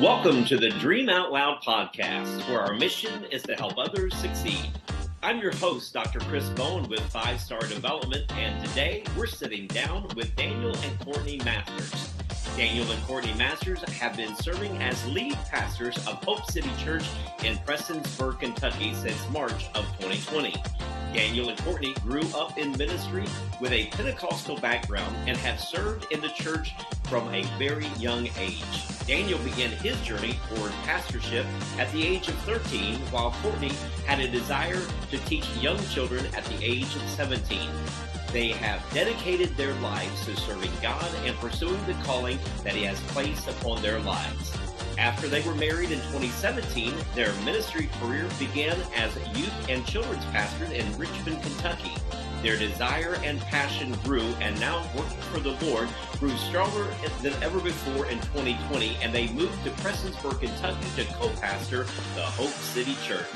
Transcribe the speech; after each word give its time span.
Welcome 0.00 0.44
to 0.44 0.58
the 0.58 0.68
Dream 0.68 1.08
Out 1.08 1.32
Loud 1.32 1.62
podcast, 1.62 2.46
where 2.50 2.60
our 2.60 2.74
mission 2.74 3.24
is 3.32 3.42
to 3.44 3.54
help 3.54 3.78
others 3.78 4.14
succeed. 4.14 4.68
I'm 5.22 5.38
your 5.38 5.56
host, 5.56 5.94
Dr. 5.94 6.18
Chris 6.20 6.46
Bowen 6.50 6.86
with 6.86 7.00
Five 7.00 7.40
Star 7.40 7.60
Development, 7.60 8.30
and 8.32 8.62
today 8.62 9.04
we're 9.16 9.26
sitting 9.26 9.66
down 9.68 10.06
with 10.14 10.36
Daniel 10.36 10.76
and 10.76 11.00
Courtney 11.00 11.38
Masters. 11.38 12.12
Daniel 12.58 12.90
and 12.90 13.02
Courtney 13.04 13.32
Masters 13.38 13.80
have 13.84 14.18
been 14.18 14.36
serving 14.36 14.76
as 14.82 15.02
lead 15.06 15.32
pastors 15.50 15.96
of 16.06 16.22
Hope 16.22 16.44
City 16.50 16.70
Church 16.76 17.04
in 17.42 17.56
Prestonsburg, 17.58 18.40
Kentucky 18.40 18.92
since 18.92 19.26
March 19.30 19.68
of 19.74 19.86
2020. 19.98 20.54
Daniel 21.12 21.48
and 21.48 21.58
Courtney 21.58 21.94
grew 22.02 22.22
up 22.34 22.58
in 22.58 22.72
ministry 22.72 23.24
with 23.60 23.72
a 23.72 23.86
Pentecostal 23.86 24.58
background 24.58 25.14
and 25.26 25.36
have 25.38 25.60
served 25.60 26.10
in 26.12 26.20
the 26.20 26.28
church 26.28 26.74
from 27.04 27.32
a 27.34 27.42
very 27.58 27.86
young 27.98 28.28
age. 28.38 28.86
Daniel 29.06 29.38
began 29.38 29.70
his 29.70 30.00
journey 30.02 30.38
toward 30.48 30.72
pastorship 30.84 31.46
at 31.78 31.90
the 31.92 32.04
age 32.04 32.28
of 32.28 32.34
13, 32.40 32.96
while 33.12 33.30
Courtney 33.42 33.72
had 34.06 34.20
a 34.20 34.28
desire 34.28 34.82
to 35.10 35.18
teach 35.26 35.48
young 35.56 35.78
children 35.86 36.26
at 36.34 36.44
the 36.44 36.64
age 36.64 36.94
of 36.96 37.02
17. 37.10 37.70
They 38.32 38.48
have 38.48 38.82
dedicated 38.92 39.56
their 39.56 39.74
lives 39.74 40.24
to 40.26 40.36
serving 40.36 40.72
God 40.82 41.08
and 41.24 41.36
pursuing 41.36 41.84
the 41.86 41.94
calling 42.04 42.38
that 42.64 42.74
He 42.74 42.82
has 42.82 43.00
placed 43.08 43.48
upon 43.48 43.80
their 43.80 44.00
lives. 44.00 44.65
After 44.98 45.28
they 45.28 45.42
were 45.42 45.54
married 45.54 45.90
in 45.90 45.98
2017, 45.98 46.94
their 47.14 47.32
ministry 47.44 47.90
career 48.00 48.28
began 48.38 48.80
as 48.94 49.14
youth 49.36 49.68
and 49.68 49.84
children's 49.86 50.24
pastors 50.26 50.70
in 50.70 50.86
Richmond, 50.98 51.42
Kentucky. 51.42 51.92
Their 52.42 52.56
desire 52.56 53.16
and 53.22 53.40
passion 53.40 53.92
grew, 54.04 54.22
and 54.40 54.58
now 54.60 54.86
working 54.96 55.18
for 55.32 55.40
the 55.40 55.56
Lord 55.66 55.88
grew 56.18 56.36
stronger 56.36 56.86
than 57.22 57.34
ever 57.42 57.60
before 57.60 58.06
in 58.06 58.18
2020, 58.20 58.96
and 59.02 59.12
they 59.12 59.28
moved 59.28 59.62
to 59.64 59.70
Prestonsburg, 59.82 60.40
Kentucky 60.40 60.86
to 60.96 61.04
co-pastor 61.14 61.84
the 62.14 62.22
Hope 62.22 62.48
City 62.48 62.96
Church. 63.02 63.26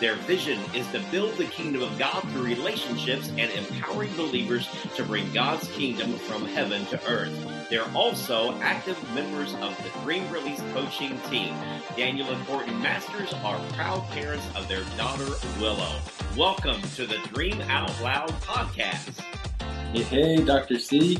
Their 0.00 0.16
vision 0.16 0.58
is 0.74 0.86
to 0.88 1.00
build 1.10 1.36
the 1.36 1.44
kingdom 1.44 1.82
of 1.82 1.96
God 1.98 2.22
through 2.30 2.42
relationships 2.42 3.30
and 3.36 3.50
empowering 3.52 4.14
believers 4.16 4.68
to 4.96 5.04
bring 5.04 5.30
God's 5.32 5.68
kingdom 5.72 6.14
from 6.14 6.44
heaven 6.44 6.86
to 6.86 7.06
earth. 7.06 7.53
They're 7.70 7.90
also 7.94 8.52
active 8.60 8.98
members 9.14 9.54
of 9.54 9.76
the 9.82 9.90
Dream 10.02 10.30
Release 10.30 10.60
coaching 10.74 11.18
team. 11.30 11.54
Daniel 11.96 12.28
and 12.28 12.46
Courtney 12.46 12.74
Masters 12.74 13.32
are 13.42 13.58
proud 13.72 14.06
parents 14.10 14.46
of 14.54 14.68
their 14.68 14.84
daughter, 14.98 15.26
Willow. 15.58 15.98
Welcome 16.36 16.82
to 16.94 17.06
the 17.06 17.16
Dream 17.32 17.62
Out 17.62 17.90
Loud 18.02 18.28
podcast. 18.42 19.18
Hey, 19.94 20.02
hey, 20.02 20.44
Dr. 20.44 20.78
C. 20.78 21.18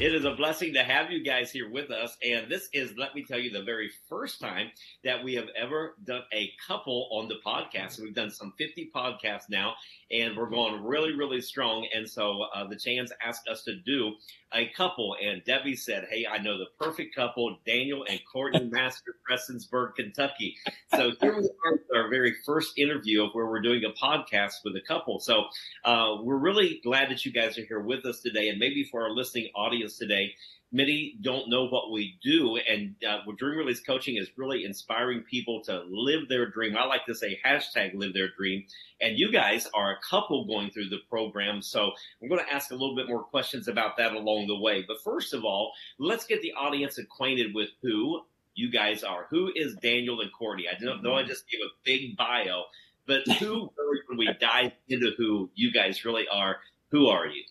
It 0.00 0.12
is 0.12 0.24
a 0.24 0.32
blessing 0.32 0.74
to 0.74 0.82
have 0.82 1.12
you 1.12 1.22
guys 1.22 1.52
here 1.52 1.70
with 1.70 1.92
us. 1.92 2.16
And 2.28 2.50
this 2.50 2.68
is, 2.72 2.94
let 2.98 3.14
me 3.14 3.22
tell 3.22 3.38
you, 3.38 3.52
the 3.52 3.62
very 3.62 3.88
first 4.08 4.40
time 4.40 4.72
that 5.04 5.22
we 5.22 5.34
have 5.34 5.46
ever 5.56 5.94
done 6.02 6.22
a 6.32 6.50
couple 6.66 7.08
on 7.12 7.28
the 7.28 7.36
podcast. 7.46 8.00
We've 8.00 8.12
done 8.12 8.32
some 8.32 8.52
50 8.58 8.90
podcasts 8.92 9.48
now, 9.48 9.74
and 10.10 10.36
we're 10.36 10.50
going 10.50 10.82
really, 10.82 11.14
really 11.14 11.40
strong. 11.40 11.86
And 11.94 12.10
so 12.10 12.42
uh, 12.52 12.66
the 12.66 12.74
Chands 12.74 13.12
asked 13.24 13.46
us 13.46 13.62
to 13.64 13.76
do 13.76 14.14
a 14.54 14.68
couple, 14.76 15.16
and 15.22 15.42
Debbie 15.44 15.76
said, 15.76 16.06
Hey, 16.10 16.26
I 16.26 16.38
know 16.38 16.58
the 16.58 16.66
perfect 16.78 17.14
couple, 17.14 17.58
Daniel 17.66 18.04
and 18.08 18.20
Courtney 18.30 18.64
Master, 18.70 19.16
Prestonsburg, 19.28 19.96
Kentucky. 19.96 20.56
So 20.94 21.12
here 21.20 21.36
we 21.36 21.44
are 21.44 21.72
with 21.72 21.82
our 21.94 22.08
very 22.08 22.34
first 22.46 22.78
interview 22.78 23.24
of 23.24 23.30
where 23.32 23.46
we're 23.46 23.62
doing 23.62 23.82
a 23.84 24.04
podcast 24.04 24.54
with 24.64 24.76
a 24.76 24.80
couple. 24.86 25.20
So 25.20 25.44
uh, 25.84 26.16
we're 26.22 26.38
really 26.38 26.80
glad 26.84 27.10
that 27.10 27.24
you 27.24 27.32
guys 27.32 27.58
are 27.58 27.64
here 27.64 27.80
with 27.80 28.04
us 28.06 28.20
today. 28.20 28.48
And 28.48 28.58
maybe 28.58 28.84
for 28.84 29.02
our 29.02 29.10
listening 29.10 29.50
audience 29.54 29.98
today, 29.98 30.34
many 30.74 31.14
don't 31.20 31.48
know 31.48 31.68
what 31.68 31.92
we 31.92 32.18
do. 32.20 32.56
And 32.56 32.96
uh, 33.08 33.20
Dream 33.38 33.58
Release 33.58 33.80
Coaching 33.80 34.16
is 34.16 34.28
really 34.36 34.64
inspiring 34.64 35.20
people 35.22 35.62
to 35.62 35.84
live 35.88 36.28
their 36.28 36.50
dream. 36.50 36.76
I 36.76 36.84
like 36.84 37.06
to 37.06 37.14
say 37.14 37.38
hashtag 37.46 37.94
live 37.94 38.12
their 38.12 38.28
dream. 38.36 38.64
And 39.00 39.16
you 39.16 39.30
guys 39.30 39.68
are 39.72 39.92
a 39.92 39.98
couple 40.10 40.44
going 40.46 40.70
through 40.70 40.88
the 40.88 40.98
program. 41.08 41.62
So 41.62 41.92
I'm 42.20 42.28
going 42.28 42.44
to 42.44 42.52
ask 42.52 42.72
a 42.72 42.74
little 42.74 42.96
bit 42.96 43.08
more 43.08 43.22
questions 43.22 43.68
about 43.68 43.96
that 43.98 44.14
along 44.14 44.48
the 44.48 44.58
way. 44.58 44.84
But 44.86 45.00
first 45.04 45.32
of 45.32 45.44
all, 45.44 45.72
let's 45.98 46.26
get 46.26 46.42
the 46.42 46.52
audience 46.54 46.98
acquainted 46.98 47.54
with 47.54 47.70
who 47.80 48.22
you 48.56 48.70
guys 48.70 49.04
are. 49.04 49.26
Who 49.30 49.52
is 49.54 49.76
Daniel 49.76 50.20
and 50.20 50.32
Courtney? 50.32 50.64
I 50.68 50.78
don't 50.82 51.02
know 51.04 51.14
I 51.14 51.22
just 51.22 51.48
gave 51.48 51.60
a 51.60 51.70
big 51.84 52.16
bio, 52.16 52.64
but 53.06 53.26
who, 53.38 53.70
when 54.08 54.18
we 54.18 54.28
dive 54.40 54.72
into 54.88 55.12
who 55.16 55.50
you 55.54 55.72
guys 55.72 56.04
really 56.04 56.26
are, 56.28 56.56
who 56.90 57.06
are 57.06 57.26
you? 57.26 57.44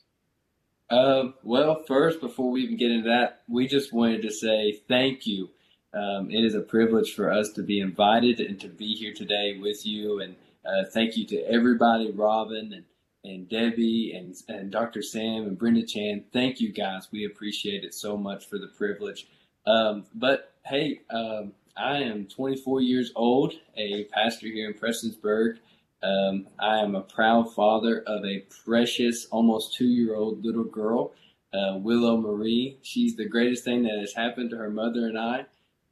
Um, 0.93 1.33
well, 1.41 1.83
first, 1.87 2.21
before 2.21 2.51
we 2.51 2.61
even 2.61 2.77
get 2.77 2.91
into 2.91 3.09
that, 3.09 3.41
we 3.47 3.67
just 3.67 3.91
wanted 3.91 4.21
to 4.21 4.31
say 4.31 4.79
thank 4.87 5.25
you. 5.25 5.49
Um, 5.91 6.29
it 6.29 6.45
is 6.45 6.53
a 6.53 6.61
privilege 6.61 7.15
for 7.15 7.31
us 7.31 7.51
to 7.53 7.63
be 7.63 7.79
invited 7.79 8.39
and 8.39 8.59
to 8.61 8.67
be 8.67 8.93
here 8.93 9.13
today 9.13 9.57
with 9.59 9.87
you. 9.87 10.21
And 10.21 10.35
uh, 10.63 10.87
thank 10.91 11.17
you 11.17 11.25
to 11.27 11.37
everybody, 11.51 12.11
Robin 12.11 12.73
and, 12.73 12.85
and 13.23 13.49
Debbie 13.49 14.13
and, 14.15 14.35
and 14.47 14.71
Dr. 14.71 15.01
Sam 15.01 15.45
and 15.45 15.57
Brenda 15.57 15.83
Chand. 15.83 16.25
Thank 16.31 16.59
you 16.59 16.71
guys. 16.71 17.07
We 17.11 17.25
appreciate 17.25 17.83
it 17.83 17.95
so 17.95 18.15
much 18.15 18.47
for 18.47 18.59
the 18.59 18.67
privilege. 18.67 19.27
Um, 19.65 20.05
but 20.13 20.53
hey, 20.63 21.01
um, 21.09 21.53
I 21.75 22.03
am 22.03 22.27
24 22.27 22.81
years 22.81 23.11
old, 23.15 23.53
a 23.75 24.03
pastor 24.13 24.45
here 24.45 24.69
in 24.69 24.75
Prestonsburg. 24.75 25.57
Um, 26.03 26.47
I 26.59 26.79
am 26.79 26.95
a 26.95 27.01
proud 27.01 27.53
father 27.53 28.03
of 28.05 28.25
a 28.25 28.45
precious, 28.65 29.25
almost 29.31 29.73
two 29.73 29.87
year 29.87 30.15
old 30.15 30.43
little 30.43 30.65
girl, 30.65 31.13
uh, 31.53 31.77
Willow 31.77 32.17
Marie. 32.17 32.77
She's 32.81 33.15
the 33.15 33.27
greatest 33.27 33.63
thing 33.63 33.83
that 33.83 33.97
has 33.99 34.13
happened 34.13 34.49
to 34.49 34.57
her 34.57 34.69
mother 34.69 35.07
and 35.07 35.17
I. 35.17 35.45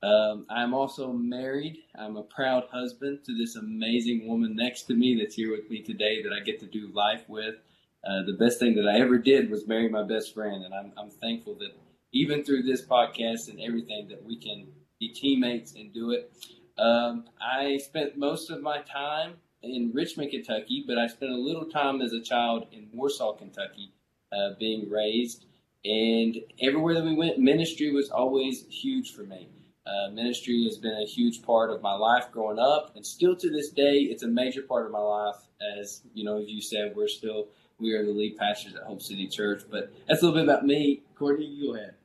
Um, 0.03 0.47
I'm 0.49 0.73
also 0.73 1.13
married. 1.13 1.77
I'm 1.95 2.17
a 2.17 2.23
proud 2.23 2.65
husband 2.71 3.19
to 3.25 3.37
this 3.37 3.55
amazing 3.55 4.27
woman 4.27 4.55
next 4.55 4.83
to 4.83 4.95
me 4.95 5.15
that's 5.15 5.35
here 5.35 5.51
with 5.51 5.69
me 5.69 5.81
today 5.81 6.23
that 6.23 6.33
I 6.33 6.43
get 6.43 6.59
to 6.61 6.65
do 6.65 6.91
life 6.93 7.23
with. 7.27 7.55
Uh, 8.03 8.23
the 8.25 8.33
best 8.33 8.59
thing 8.59 8.75
that 8.75 8.87
I 8.87 8.99
ever 8.99 9.19
did 9.19 9.49
was 9.51 9.67
marry 9.67 9.87
my 9.87 10.03
best 10.03 10.33
friend, 10.33 10.65
and 10.65 10.73
I'm, 10.73 10.91
I'm 10.97 11.11
thankful 11.11 11.53
that 11.59 11.69
even 12.11 12.43
through 12.43 12.63
this 12.63 12.83
podcast 12.83 13.47
and 13.47 13.61
everything 13.61 14.07
that 14.09 14.25
we 14.25 14.37
can 14.37 14.67
be 14.99 15.09
teammates 15.09 15.75
and 15.75 15.93
do 15.93 16.11
it. 16.11 16.33
Um, 16.77 17.25
I 17.39 17.77
spent 17.77 18.17
most 18.17 18.49
of 18.49 18.61
my 18.61 18.81
time 18.81 19.35
in 19.63 19.91
Richmond, 19.93 20.31
Kentucky, 20.31 20.83
but 20.87 20.97
I 20.97 21.07
spent 21.07 21.31
a 21.31 21.37
little 21.37 21.65
time 21.65 22.01
as 22.01 22.13
a 22.13 22.21
child 22.21 22.67
in 22.71 22.87
Warsaw, 22.93 23.33
Kentucky, 23.33 23.91
uh, 24.31 24.51
being 24.59 24.89
raised. 24.89 25.45
And 25.83 26.37
everywhere 26.61 26.95
that 26.95 27.03
we 27.03 27.15
went, 27.15 27.39
ministry 27.39 27.91
was 27.91 28.09
always 28.09 28.65
huge 28.69 29.13
for 29.13 29.23
me. 29.23 29.49
Uh, 29.85 30.11
ministry 30.11 30.63
has 30.65 30.77
been 30.77 30.93
a 31.01 31.05
huge 31.05 31.41
part 31.41 31.71
of 31.71 31.81
my 31.81 31.93
life 31.93 32.31
growing 32.31 32.59
up, 32.59 32.91
and 32.95 33.05
still 33.05 33.35
to 33.35 33.49
this 33.49 33.69
day, 33.71 33.97
it's 33.97 34.23
a 34.23 34.27
major 34.27 34.61
part 34.61 34.85
of 34.85 34.91
my 34.91 34.99
life. 34.99 35.37
As 35.79 36.01
you 36.13 36.23
know, 36.23 36.39
as 36.39 36.47
you 36.47 36.61
said, 36.61 36.95
we're 36.95 37.07
still 37.07 37.47
we 37.79 37.93
are 37.93 38.05
the 38.05 38.11
lead 38.11 38.37
pastors 38.37 38.75
at 38.75 38.83
Hope 38.83 39.01
City 39.01 39.27
Church. 39.27 39.63
But 39.69 39.91
that's 40.07 40.21
a 40.21 40.25
little 40.25 40.39
bit 40.39 40.47
about 40.47 40.65
me. 40.65 41.01
Courtney, 41.15 41.45
you 41.45 41.73
go 41.73 41.75
ahead. 41.75 41.95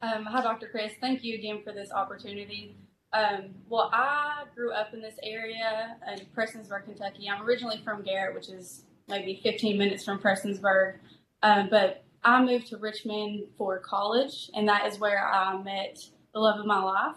Um, 0.00 0.24
hi, 0.24 0.42
Dr. 0.42 0.68
Chris. 0.68 0.92
Thank 1.00 1.22
you 1.22 1.34
again 1.34 1.60
for 1.62 1.72
this 1.72 1.92
opportunity. 1.92 2.76
Um, 3.12 3.54
well, 3.68 3.90
I 3.92 4.44
grew 4.54 4.72
up 4.72 4.92
in 4.92 5.00
this 5.00 5.14
area 5.22 5.96
in 6.12 6.26
Prestonsburg, 6.36 6.84
Kentucky. 6.84 7.28
I'm 7.28 7.42
originally 7.42 7.80
from 7.82 8.02
Garrett, 8.02 8.34
which 8.34 8.48
is 8.50 8.84
maybe 9.08 9.40
15 9.42 9.78
minutes 9.78 10.04
from 10.04 10.18
Prestonsburg. 10.18 10.96
Um, 11.42 11.68
but 11.70 12.04
I 12.22 12.42
moved 12.42 12.66
to 12.68 12.76
Richmond 12.76 13.44
for 13.56 13.78
college, 13.78 14.50
and 14.54 14.68
that 14.68 14.86
is 14.86 14.98
where 14.98 15.26
I 15.26 15.56
met 15.62 15.98
the 16.34 16.40
love 16.40 16.60
of 16.60 16.66
my 16.66 16.82
life 16.82 17.16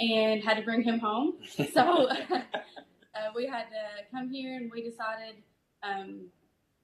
and 0.00 0.42
had 0.42 0.56
to 0.56 0.62
bring 0.62 0.82
him 0.82 0.98
home. 0.98 1.34
So 1.72 2.08
uh, 2.10 3.32
we 3.36 3.46
had 3.46 3.64
to 3.64 4.10
come 4.10 4.30
here, 4.30 4.56
and 4.56 4.70
we 4.72 4.82
decided 4.82 5.36
um, 5.82 6.26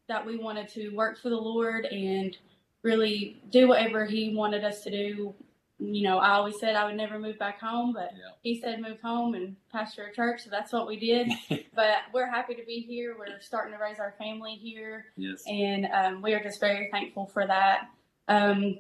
that 0.09 0.25
we 0.25 0.37
wanted 0.37 0.69
to 0.71 0.91
work 0.91 1.19
for 1.21 1.31
the 1.31 1.37
Lord 1.37 1.87
and 1.87 2.37
really 2.83 3.43
do 3.51 3.67
whatever 3.67 4.05
He 4.05 4.35
wanted 4.37 4.63
us 4.63 4.85
to 4.85 4.91
do 4.91 5.35
you 5.79 6.03
know, 6.03 6.19
I 6.19 6.33
always 6.33 6.59
said 6.59 6.75
I 6.75 6.87
would 6.87 6.97
never 6.97 7.19
move 7.19 7.39
back 7.39 7.61
home, 7.61 7.93
but 7.93 8.11
yeah. 8.13 8.31
he 8.43 8.61
said 8.61 8.81
move 8.81 9.01
home 9.03 9.35
and 9.35 9.57
pastor 9.71 10.07
a 10.07 10.15
church, 10.15 10.43
so 10.45 10.51
that's 10.51 10.73
what 10.73 10.87
we 10.87 10.99
did. 10.99 11.31
but 11.75 11.97
we're 12.15 12.31
happy 12.31 12.55
to 12.55 12.65
be 12.65 12.81
here. 12.81 13.15
We're 13.19 13.41
starting 13.41 13.75
to 13.75 13.83
raise 13.83 13.99
our 13.99 14.15
family 14.19 14.55
here, 14.55 15.07
yes, 15.17 15.43
and 15.47 15.87
um, 15.93 16.23
we 16.23 16.33
are 16.33 16.43
just 16.43 16.61
very 16.61 16.89
thankful 16.91 17.27
for 17.27 17.47
that. 17.47 17.89
Um, 18.27 18.79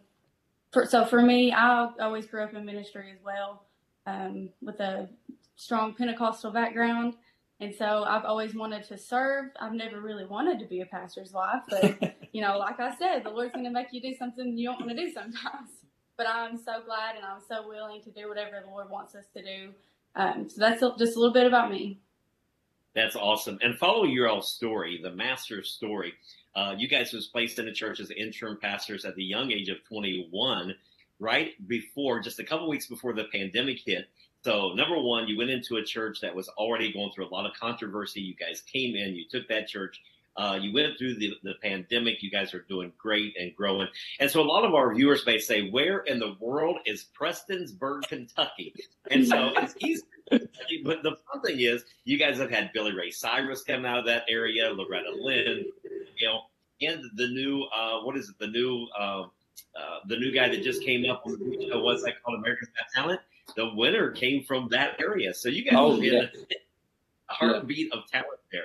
for, 0.72 0.86
so 0.86 1.04
for 1.04 1.20
me, 1.20 1.52
I 1.52 1.90
always 2.00 2.26
grew 2.26 2.42
up 2.42 2.54
in 2.54 2.64
ministry 2.64 3.12
as 3.12 3.22
well, 3.22 3.66
um, 4.06 4.48
with 4.62 4.80
a 4.80 5.08
strong 5.56 5.94
Pentecostal 5.94 6.50
background. 6.50 7.14
And 7.58 7.74
so 7.74 8.04
I've 8.04 8.26
always 8.26 8.54
wanted 8.54 8.84
to 8.88 8.98
serve. 8.98 9.46
I've 9.58 9.72
never 9.72 10.02
really 10.02 10.26
wanted 10.26 10.58
to 10.58 10.66
be 10.66 10.82
a 10.82 10.86
pastor's 10.86 11.32
wife, 11.32 11.62
but 11.70 12.18
you 12.32 12.42
know, 12.42 12.58
like 12.58 12.78
I 12.80 12.94
said, 12.96 13.24
the 13.24 13.30
Lord's 13.30 13.54
going 13.54 13.64
to 13.64 13.70
make 13.70 13.86
you 13.92 14.02
do 14.02 14.14
something 14.18 14.58
you 14.58 14.68
don't 14.68 14.80
want 14.80 14.90
to 14.90 14.96
do 14.96 15.10
sometimes 15.10 15.70
but 16.16 16.26
I'm 16.28 16.56
so 16.56 16.82
glad 16.84 17.16
and 17.16 17.24
I'm 17.24 17.40
so 17.46 17.66
willing 17.68 18.02
to 18.02 18.10
do 18.10 18.28
whatever 18.28 18.62
the 18.64 18.70
Lord 18.70 18.90
wants 18.90 19.14
us 19.14 19.24
to 19.34 19.42
do. 19.42 19.72
Um, 20.14 20.48
so 20.48 20.60
that's 20.60 20.80
just 20.80 21.16
a 21.16 21.18
little 21.18 21.32
bit 21.32 21.46
about 21.46 21.70
me. 21.70 22.00
That's 22.94 23.16
awesome. 23.16 23.58
And 23.60 23.78
follow 23.78 24.04
your 24.04 24.28
all 24.28 24.40
story, 24.40 24.98
the 25.02 25.10
master's 25.10 25.70
story. 25.70 26.14
Uh, 26.54 26.74
you 26.78 26.88
guys 26.88 27.12
was 27.12 27.26
placed 27.26 27.58
in 27.58 27.66
the 27.66 27.72
church 27.72 28.00
as 28.00 28.10
interim 28.10 28.58
pastors 28.58 29.04
at 29.04 29.14
the 29.16 29.24
young 29.24 29.52
age 29.52 29.68
of 29.68 29.84
21. 29.86 30.74
right 31.18 31.52
before, 31.68 32.20
just 32.20 32.40
a 32.40 32.44
couple 32.44 32.68
weeks 32.68 32.86
before 32.86 33.12
the 33.14 33.24
pandemic 33.32 33.78
hit. 33.84 34.08
So, 34.44 34.72
number 34.74 34.98
one, 35.00 35.28
you 35.28 35.36
went 35.36 35.50
into 35.50 35.76
a 35.76 35.84
church 35.84 36.20
that 36.20 36.34
was 36.34 36.48
already 36.50 36.92
going 36.92 37.10
through 37.14 37.26
a 37.26 37.34
lot 37.34 37.46
of 37.46 37.52
controversy. 37.58 38.20
You 38.20 38.34
guys 38.34 38.62
came 38.62 38.94
in, 38.94 39.14
you 39.14 39.24
took 39.28 39.48
that 39.48 39.66
church. 39.66 40.00
Uh, 40.36 40.58
you 40.60 40.72
went 40.72 40.98
through 40.98 41.14
the, 41.14 41.32
the 41.42 41.54
pandemic. 41.62 42.22
You 42.22 42.30
guys 42.30 42.52
are 42.54 42.64
doing 42.68 42.92
great 42.98 43.34
and 43.38 43.54
growing. 43.56 43.88
And 44.20 44.30
so, 44.30 44.40
a 44.40 44.44
lot 44.44 44.64
of 44.64 44.74
our 44.74 44.94
viewers 44.94 45.24
may 45.24 45.38
say, 45.38 45.70
Where 45.70 45.98
in 46.00 46.18
the 46.18 46.34
world 46.40 46.78
is 46.86 47.06
Prestonsburg, 47.18 48.02
Kentucky? 48.08 48.74
And 49.10 49.26
so, 49.26 49.52
it's 49.56 49.74
easy. 49.80 50.02
But 50.84 51.02
the 51.02 51.16
fun 51.32 51.42
thing 51.42 51.60
is, 51.60 51.84
you 52.04 52.18
guys 52.18 52.38
have 52.38 52.50
had 52.50 52.72
Billy 52.74 52.92
Ray 52.92 53.10
Cyrus 53.10 53.62
come 53.62 53.84
out 53.84 53.98
of 54.00 54.06
that 54.06 54.24
area, 54.28 54.70
Loretta 54.70 55.12
Lynn, 55.18 55.64
you 56.18 56.26
know, 56.26 56.40
and 56.82 57.02
the 57.14 57.28
new, 57.28 57.62
uh, 57.74 58.00
what 58.00 58.16
is 58.16 58.28
it, 58.28 58.38
the 58.38 58.48
new, 58.48 58.86
uh, 58.98 59.22
uh, 59.22 59.98
the 60.06 60.16
new 60.16 60.32
guy 60.32 60.48
that 60.48 60.62
just 60.62 60.82
came 60.82 61.08
up 61.10 61.22
on 61.26 61.32
the 61.38 61.68
show, 61.70 61.80
what's 61.82 62.02
that 62.04 62.22
called, 62.22 62.38
America's 62.38 62.68
Got 62.68 63.02
Talent? 63.02 63.20
The 63.56 63.72
winner 63.74 64.10
came 64.10 64.42
from 64.44 64.68
that 64.70 65.00
area. 65.00 65.32
So, 65.32 65.48
you 65.48 65.64
guys 65.64 65.74
Oh, 65.76 66.00
yeah. 66.00 66.24
a 67.30 67.32
heartbeat 67.34 67.92
of 67.92 68.06
talent 68.10 68.40
there. 68.52 68.64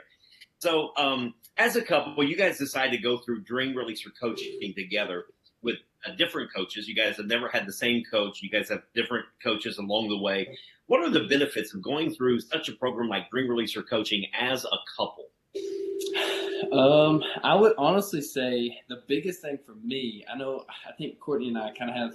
So, 0.60 0.92
um, 0.98 1.34
as 1.62 1.76
a 1.76 1.82
couple, 1.82 2.24
you 2.24 2.36
guys 2.36 2.58
decided 2.58 2.92
to 2.92 2.98
go 2.98 3.20
through 3.20 3.44
Dream 3.44 3.76
Releaser 3.76 4.10
coaching 4.20 4.74
together 4.76 5.26
with 5.62 5.76
uh, 6.06 6.16
different 6.16 6.52
coaches. 6.52 6.88
You 6.88 6.96
guys 6.96 7.18
have 7.18 7.28
never 7.28 7.48
had 7.48 7.68
the 7.68 7.74
same 7.74 8.04
coach. 8.10 8.42
You 8.42 8.50
guys 8.50 8.68
have 8.70 8.82
different 8.96 9.26
coaches 9.44 9.78
along 9.78 10.10
the 10.10 10.18
way. 10.18 10.58
What 10.88 11.02
are 11.02 11.12
the 11.12 11.28
benefits 11.30 11.74
of 11.76 11.84
going 11.84 12.16
through 12.16 12.40
such 12.40 12.68
a 12.68 12.72
program 12.74 13.10
like 13.10 13.30
Dream 13.30 13.48
Releaser 13.48 13.88
coaching 13.88 14.26
as 14.40 14.66
a 14.66 14.78
couple? 14.98 15.26
Um, 16.72 17.24
I 17.44 17.54
would 17.54 17.74
honestly 17.78 18.22
say 18.22 18.80
the 18.90 19.04
biggest 19.08 19.42
thing 19.42 19.60
for 19.64 19.76
me, 19.76 20.26
I 20.32 20.38
know, 20.38 20.66
I 20.88 20.94
think 20.94 21.20
Courtney 21.20 21.50
and 21.50 21.58
I 21.58 21.72
kind 21.78 21.92
of 21.92 21.96
have 21.96 22.14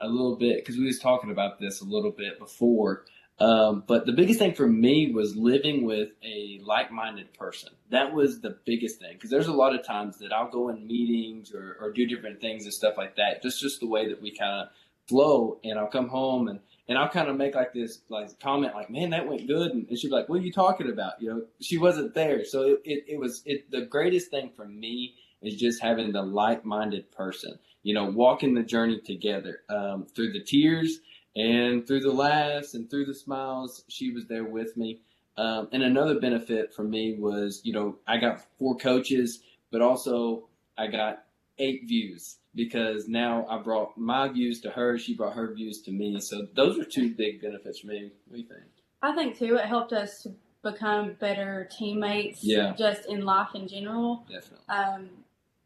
a 0.00 0.08
little 0.08 0.36
bit 0.36 0.58
because 0.58 0.76
we 0.76 0.84
was 0.84 0.98
talking 0.98 1.30
about 1.30 1.58
this 1.58 1.80
a 1.80 1.84
little 1.84 2.10
bit 2.10 2.38
before. 2.38 3.04
Um, 3.40 3.82
but 3.86 4.06
the 4.06 4.12
biggest 4.12 4.38
thing 4.38 4.54
for 4.54 4.66
me 4.66 5.10
was 5.12 5.34
living 5.34 5.84
with 5.84 6.10
a 6.22 6.60
like-minded 6.62 7.34
person. 7.34 7.72
That 7.90 8.14
was 8.14 8.40
the 8.40 8.56
biggest 8.64 9.00
thing 9.00 9.14
because 9.14 9.30
there's 9.30 9.48
a 9.48 9.52
lot 9.52 9.74
of 9.74 9.84
times 9.84 10.18
that 10.18 10.32
I'll 10.32 10.50
go 10.50 10.68
in 10.68 10.86
meetings 10.86 11.52
or, 11.52 11.76
or 11.80 11.92
do 11.92 12.06
different 12.06 12.40
things 12.40 12.64
and 12.64 12.72
stuff 12.72 12.94
like 12.96 13.16
that. 13.16 13.42
Just 13.42 13.60
just 13.60 13.80
the 13.80 13.88
way 13.88 14.08
that 14.08 14.22
we 14.22 14.36
kind 14.36 14.62
of 14.62 14.68
flow, 15.08 15.58
and 15.64 15.78
I'll 15.78 15.88
come 15.88 16.08
home 16.08 16.46
and 16.46 16.60
and 16.88 16.96
I'll 16.96 17.08
kind 17.08 17.28
of 17.28 17.36
make 17.36 17.56
like 17.56 17.72
this 17.72 18.02
like 18.08 18.38
comment 18.38 18.74
like, 18.74 18.88
"Man, 18.88 19.10
that 19.10 19.26
went 19.26 19.48
good," 19.48 19.72
and, 19.72 19.88
and 19.88 19.98
she'd 19.98 20.08
be 20.08 20.14
like, 20.14 20.28
"What 20.28 20.40
are 20.40 20.44
you 20.44 20.52
talking 20.52 20.90
about?" 20.90 21.14
You 21.20 21.30
know, 21.30 21.42
she 21.60 21.76
wasn't 21.76 22.14
there, 22.14 22.44
so 22.44 22.62
it, 22.62 22.80
it, 22.84 23.04
it 23.08 23.18
was 23.18 23.42
it. 23.46 23.70
The 23.70 23.82
greatest 23.82 24.30
thing 24.30 24.52
for 24.54 24.64
me 24.64 25.14
is 25.42 25.56
just 25.56 25.82
having 25.82 26.12
the 26.12 26.22
like-minded 26.22 27.10
person. 27.10 27.58
You 27.82 27.94
know, 27.94 28.04
walking 28.10 28.54
the 28.54 28.62
journey 28.62 29.00
together 29.04 29.60
um, 29.68 30.06
through 30.14 30.32
the 30.32 30.42
tears 30.42 31.00
and 31.36 31.86
through 31.86 32.00
the 32.00 32.12
laughs 32.12 32.74
and 32.74 32.88
through 32.88 33.06
the 33.06 33.14
smiles. 33.14 33.84
She 33.88 34.12
was 34.12 34.26
there 34.26 34.44
with 34.44 34.76
me. 34.76 35.00
Um, 35.36 35.68
and 35.72 35.82
another 35.82 36.20
benefit 36.20 36.72
for 36.74 36.84
me 36.84 37.16
was, 37.18 37.60
you 37.64 37.72
know, 37.72 37.96
I 38.06 38.18
got 38.18 38.44
four 38.58 38.76
coaches, 38.76 39.40
but 39.72 39.82
also 39.82 40.48
I 40.78 40.86
got 40.86 41.24
eight 41.58 41.82
views 41.86 42.36
because 42.54 43.08
now 43.08 43.46
I 43.48 43.60
brought 43.60 43.98
my 43.98 44.28
views 44.28 44.60
to 44.60 44.70
her. 44.70 44.96
She 44.96 45.16
brought 45.16 45.34
her 45.34 45.52
views 45.52 45.82
to 45.82 45.90
me. 45.90 46.20
So 46.20 46.46
those 46.54 46.78
are 46.78 46.84
two 46.84 47.14
big 47.14 47.42
benefits 47.42 47.80
for 47.80 47.88
me. 47.88 48.12
What 48.26 48.36
do 48.36 48.42
you 48.42 48.48
think? 48.48 48.62
I 49.02 49.14
think 49.14 49.38
too, 49.38 49.56
it 49.56 49.66
helped 49.66 49.92
us 49.92 50.22
to 50.22 50.34
become 50.62 51.14
better 51.20 51.68
teammates. 51.76 52.40
Yeah. 52.42 52.74
Just 52.76 53.06
in 53.06 53.24
life 53.24 53.54
in 53.54 53.66
general. 53.66 54.24
Definitely. 54.28 54.66
Um, 54.68 55.10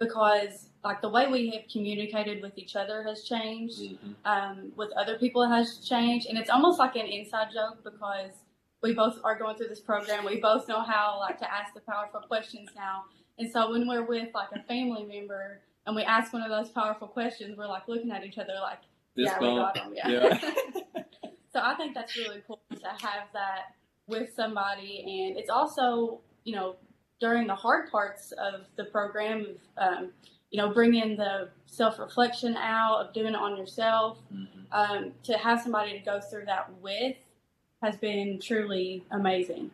because 0.01 0.71
like 0.89 1.03
the 1.03 1.09
way 1.11 1.27
we 1.27 1.51
have 1.51 1.65
communicated 1.71 2.43
with 2.43 2.57
each 2.57 2.75
other 2.75 3.03
has 3.03 3.23
changed. 3.23 3.79
Mhm. 3.79 4.15
Um, 4.25 4.73
with 4.75 4.91
other 4.93 5.19
people 5.19 5.43
it 5.43 5.49
has 5.49 5.77
changed, 5.87 6.27
and 6.29 6.39
it's 6.39 6.49
almost 6.49 6.79
like 6.79 6.97
an 6.97 7.05
inside 7.05 7.49
joke 7.53 7.85
because 7.85 8.33
we 8.83 8.95
both 8.95 9.21
are 9.23 9.39
going 9.39 9.55
through 9.57 9.69
this 9.69 9.83
program. 9.83 10.25
We 10.25 10.41
both 10.41 10.67
know 10.67 10.81
how 10.81 11.19
like 11.21 11.39
to 11.41 11.53
ask 11.53 11.75
the 11.75 11.83
powerful 11.83 12.21
questions 12.21 12.71
now, 12.75 13.05
and 13.39 13.53
so 13.53 13.71
when 13.71 13.87
we're 13.87 14.07
with 14.07 14.31
like 14.35 14.49
a 14.53 14.63
family 14.63 15.05
member 15.05 15.61
and 15.85 15.95
we 15.95 16.05
ask 16.05 16.33
one 16.33 16.41
of 16.43 16.49
those 16.49 16.71
powerful 16.71 17.07
questions, 17.07 17.59
we're 17.59 17.67
like 17.67 17.87
looking 17.87 18.11
at 18.11 18.25
each 18.25 18.39
other 18.39 18.55
like, 18.63 18.81
This 19.15 19.27
yeah, 19.27 19.39
we 19.41 19.47
got 19.57 19.75
them, 19.75 19.93
yeah. 19.95 20.09
Yeah. 20.09 20.39
so 21.53 21.61
I 21.61 21.75
think 21.75 21.95
that's 21.95 22.17
really 22.17 22.43
cool 22.47 22.63
to 22.71 22.89
have 22.89 23.25
that 23.35 23.75
with 24.07 24.31
somebody, 24.35 24.93
and 25.07 25.39
it's 25.39 25.51
also 25.51 26.23
you 26.45 26.57
know 26.57 26.77
during 27.21 27.47
the 27.47 27.55
hard 27.55 27.91
parts 27.91 28.33
of 28.33 28.63
the 28.77 28.85
program 28.85 29.57
of 29.77 29.99
um, 29.99 30.13
you 30.51 30.57
know 30.59 30.71
bringing 30.73 31.17
the 31.17 31.51
self 31.67 31.99
reflection 31.99 32.57
out 32.57 33.01
of 33.07 33.13
doing 33.15 33.35
it 33.35 33.37
on 33.37 33.57
yourself 33.57 34.19
Mhm. 34.33 34.49
um, 34.73 35.13
to 35.25 35.37
have 35.39 35.61
somebody 35.61 35.93
to 35.93 36.05
go 36.05 36.21
through 36.21 36.45
that 36.47 36.71
with 36.81 37.17
has 37.83 37.97
been 37.97 38.41
truly 38.41 39.05
amazing. 39.13 39.71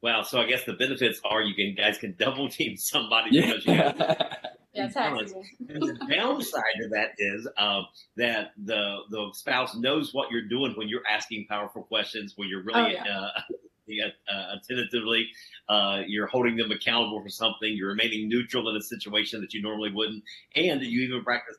Wow. 0.00 0.22
So, 0.22 0.40
I 0.40 0.46
guess 0.46 0.64
the 0.64 0.74
benefits 0.74 1.20
are 1.24 1.42
you 1.42 1.54
can 1.54 1.74
guys 1.74 1.98
can 1.98 2.14
double 2.18 2.48
team 2.48 2.76
somebody 2.76 3.30
because 3.40 3.66
you 3.66 3.74
guys 3.76 3.94
Yeah. 3.98 4.34
Yeah, 4.74 4.84
it's 4.84 4.94
Balance. 4.94 5.32
taxable. 5.32 5.44
And 5.70 5.82
the 5.82 6.06
downside 6.14 6.62
to 6.82 6.88
that 6.90 7.10
is 7.18 7.48
um, 7.56 7.86
that 8.16 8.52
the 8.64 8.98
the 9.10 9.30
spouse 9.32 9.74
knows 9.74 10.14
what 10.14 10.30
you're 10.30 10.46
doing 10.46 10.72
when 10.76 10.88
you're 10.88 11.06
asking 11.10 11.46
powerful 11.48 11.82
questions, 11.82 12.34
when 12.36 12.48
you're 12.48 12.62
really 12.62 12.80
Oh, 12.82 12.86
yeah. 12.86 13.00
uh, 13.02 13.30
yeah, 13.50 13.56
uh, 14.02 14.56
attentively, 14.56 15.28
uh, 15.68 16.02
you're 16.06 16.26
holding 16.26 16.56
them 16.56 16.70
accountable 16.70 17.22
for 17.22 17.28
something, 17.28 17.72
you're 17.74 17.88
remaining 17.88 18.28
neutral 18.28 18.68
in 18.68 18.76
a 18.76 18.82
situation 18.82 19.40
that 19.40 19.54
you 19.54 19.62
normally 19.62 19.90
wouldn't, 19.92 20.22
and 20.56 20.82
you 20.82 21.00
even 21.02 21.24
practice 21.24 21.56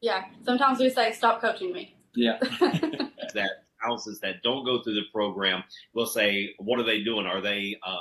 Yeah, 0.00 0.24
sometimes 0.44 0.78
we 0.78 0.90
say, 0.90 1.12
"Stop 1.12 1.40
coaching 1.40 1.72
me." 1.72 1.96
yeah. 2.14 2.38
that 3.34 3.50
spouses 3.78 4.20
that 4.20 4.42
don't 4.42 4.64
go 4.64 4.82
through 4.82 4.94
the 4.94 5.04
program 5.12 5.64
will 5.94 6.06
say, 6.06 6.54
"What 6.58 6.78
are 6.78 6.84
they 6.84 7.02
doing? 7.02 7.26
Are 7.26 7.40
they?" 7.40 7.76
Um, 7.86 7.98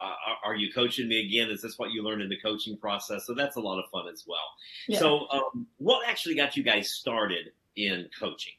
uh, 0.00 0.04
are- 0.26 0.38
are 0.44 0.54
you 0.56 0.72
coaching 0.72 1.08
me 1.08 1.24
again? 1.24 1.50
Is 1.50 1.62
this 1.62 1.78
what 1.78 1.92
you 1.92 2.02
learned 2.02 2.20
in 2.22 2.28
the 2.28 2.38
coaching 2.40 2.76
process? 2.76 3.26
So 3.26 3.34
that's 3.34 3.56
a 3.56 3.60
lot 3.60 3.78
of 3.78 3.88
fun 3.90 4.06
as 4.12 4.24
well. 4.26 4.44
Yeah. 4.88 4.98
So, 4.98 5.28
um, 5.30 5.66
what 5.78 6.06
actually 6.08 6.34
got 6.34 6.56
you 6.56 6.62
guys 6.62 6.90
started 6.90 7.52
in 7.76 8.08
coaching? 8.18 8.54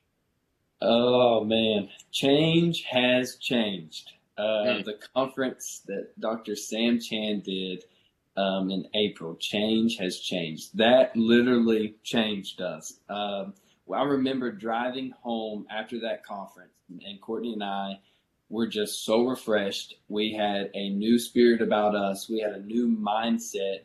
Oh 0.86 1.44
man, 1.44 1.90
change 2.12 2.84
has 2.84 3.38
changed. 3.38 4.12
Uh, 4.38 4.66
Mm. 4.66 4.86
The 4.86 5.00
conference 5.16 5.82
that 5.88 6.20
Dr. 6.20 6.56
Sam 6.56 7.00
Chand 7.00 7.44
did 7.44 7.86
um, 8.38 8.70
in 8.70 8.86
April, 8.94 9.36
change 9.36 9.98
has 9.98 10.20
changed. 10.20 10.78
That 10.78 11.16
literally 11.16 11.96
changed 12.04 12.62
us. 12.62 13.00
Um, 13.10 13.54
well, 13.86 14.02
I 14.02 14.04
remember 14.04 14.52
driving 14.52 15.12
home 15.22 15.66
after 15.70 16.00
that 16.02 16.26
conference, 16.26 16.74
and 16.90 17.22
Courtney 17.22 17.54
and 17.54 17.64
I 17.64 18.00
were 18.50 18.68
just 18.68 19.06
so 19.06 19.24
refreshed. 19.26 19.96
We 20.10 20.34
had 20.34 20.70
a 20.74 20.90
new 20.90 21.18
spirit 21.18 21.62
about 21.62 21.96
us. 21.96 22.30
We 22.30 22.40
had 22.40 22.54
a 22.54 22.62
new 22.62 22.88
mindset 22.88 23.80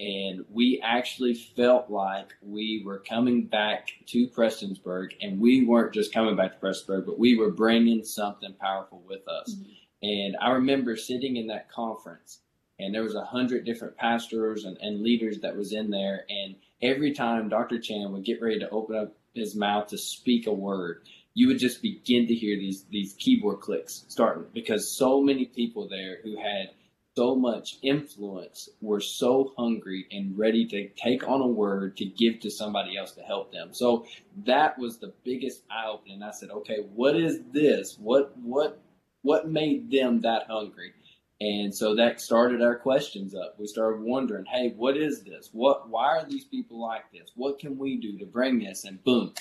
and 0.00 0.44
we 0.50 0.80
actually 0.82 1.34
felt 1.34 1.90
like 1.90 2.32
we 2.42 2.82
were 2.84 2.98
coming 2.98 3.46
back 3.46 3.88
to 4.06 4.28
Prestonsburg, 4.28 5.12
and 5.20 5.40
we 5.40 5.64
weren't 5.64 5.94
just 5.94 6.12
coming 6.12 6.36
back 6.36 6.58
to 6.58 6.66
Prestonsburg, 6.66 7.06
but 7.06 7.18
we 7.18 7.36
were 7.36 7.50
bringing 7.50 8.04
something 8.04 8.54
powerful 8.60 9.02
with 9.06 9.26
us. 9.28 9.54
Mhm. 9.54 9.76
And 10.02 10.36
I 10.40 10.50
remember 10.50 10.96
sitting 10.96 11.36
in 11.36 11.46
that 11.48 11.70
conference, 11.70 12.40
and 12.78 12.94
there 12.94 13.04
was 13.04 13.14
a 13.14 13.24
hundred 13.24 13.64
different 13.64 13.96
pastors 13.96 14.64
and, 14.64 14.76
and 14.78 15.02
leaders 15.02 15.40
that 15.40 15.56
was 15.56 15.72
in 15.72 15.90
there, 15.90 16.26
and 16.28 16.56
every 16.80 17.12
time 17.12 17.48
Dr. 17.48 17.78
Chand 17.78 18.12
would 18.12 18.24
get 18.24 18.42
ready 18.42 18.58
to 18.58 18.70
open 18.70 18.96
up 18.96 19.14
his 19.34 19.54
mouth 19.54 19.86
to 19.88 19.98
speak 19.98 20.46
a 20.46 20.52
word, 20.52 21.02
you 21.34 21.46
would 21.48 21.58
just 21.58 21.80
begin 21.80 22.26
to 22.26 22.34
hear 22.34 22.58
these 22.58 22.84
these 22.90 23.14
keyboard 23.14 23.60
clicks 23.60 24.04
starting 24.08 24.44
because 24.52 24.96
so 24.96 25.22
many 25.22 25.46
people 25.46 25.88
there 25.88 26.18
who 26.22 26.36
had 26.36 26.70
so 27.16 27.34
much 27.34 27.78
influence 27.82 28.70
were 28.80 29.00
so 29.00 29.52
hungry 29.58 30.06
and 30.10 30.36
ready 30.38 30.66
to 30.66 30.88
take 30.90 31.28
on 31.28 31.42
a 31.42 31.46
word 31.46 31.96
to 31.98 32.06
give 32.06 32.40
to 32.40 32.50
somebody 32.50 32.96
else 32.96 33.12
to 33.12 33.22
help 33.22 33.52
them. 33.52 33.68
So 33.72 34.06
that 34.46 34.78
was 34.78 34.98
the 34.98 35.12
biggest 35.22 35.62
eye 35.70 35.90
opening. 35.90 36.22
I 36.22 36.30
said, 36.30 36.50
okay, 36.50 36.86
what 36.94 37.16
is 37.16 37.40
this? 37.52 37.96
What 37.98 38.36
what 38.38 38.80
what 39.22 39.48
made 39.48 39.90
them 39.90 40.20
that 40.22 40.46
hungry? 40.48 40.94
And 41.40 41.74
so 41.74 41.96
that 41.96 42.20
started 42.20 42.62
our 42.62 42.76
questions 42.76 43.34
up. 43.34 43.56
We 43.58 43.66
started 43.66 44.00
wondering, 44.00 44.44
hey, 44.46 44.72
what 44.76 44.96
is 44.96 45.22
this? 45.22 45.50
What 45.52 45.90
why 45.90 46.16
are 46.16 46.26
these 46.26 46.44
people 46.44 46.80
like 46.80 47.10
this? 47.12 47.30
What 47.34 47.58
can 47.58 47.76
we 47.76 47.98
do 47.98 48.18
to 48.18 48.26
bring 48.26 48.60
this? 48.60 48.84
And 48.84 49.02
boom, 49.04 49.34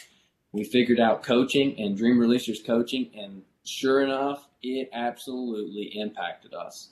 we 0.51 0.65
figured 0.65 0.99
out 0.99 1.23
coaching 1.23 1.79
and 1.79 1.95
Dream 1.97 2.17
Releasers 2.17 2.65
coaching 2.65 3.11
and 3.15 3.43
sure 3.63 4.01
enough, 4.01 4.47
it 4.61 4.89
absolutely 4.91 5.91
impacted 5.95 6.53
us. 6.53 6.89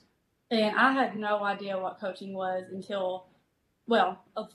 And 0.50 0.76
I 0.76 0.92
had 0.92 1.16
no 1.16 1.44
idea 1.44 1.78
what 1.78 2.00
coaching 2.00 2.34
was 2.34 2.64
until, 2.72 3.26
well, 3.86 4.24
of, 4.36 4.48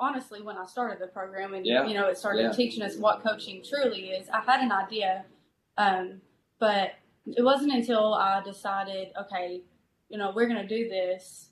honestly, 0.00 0.40
when 0.40 0.56
I 0.56 0.64
started 0.64 0.98
the 0.98 1.08
program 1.08 1.52
and 1.54 1.66
Yeah. 1.66 1.86
you 1.86 1.94
know 1.94 2.08
it 2.08 2.16
started 2.16 2.42
Yeah. 2.42 2.52
teaching 2.52 2.82
us 2.82 2.96
what 2.96 3.22
coaching 3.22 3.62
truly 3.62 4.10
is. 4.10 4.28
I 4.30 4.40
had 4.40 4.60
an 4.60 4.72
idea, 4.72 5.26
um, 5.76 6.22
but 6.58 6.94
it 7.26 7.42
wasn't 7.42 7.72
until 7.72 8.14
I 8.14 8.42
decided, 8.42 9.12
okay, 9.16 9.62
you 10.08 10.18
know, 10.18 10.32
we're 10.34 10.48
going 10.48 10.66
to 10.66 10.68
do 10.68 10.88
this, 10.88 11.50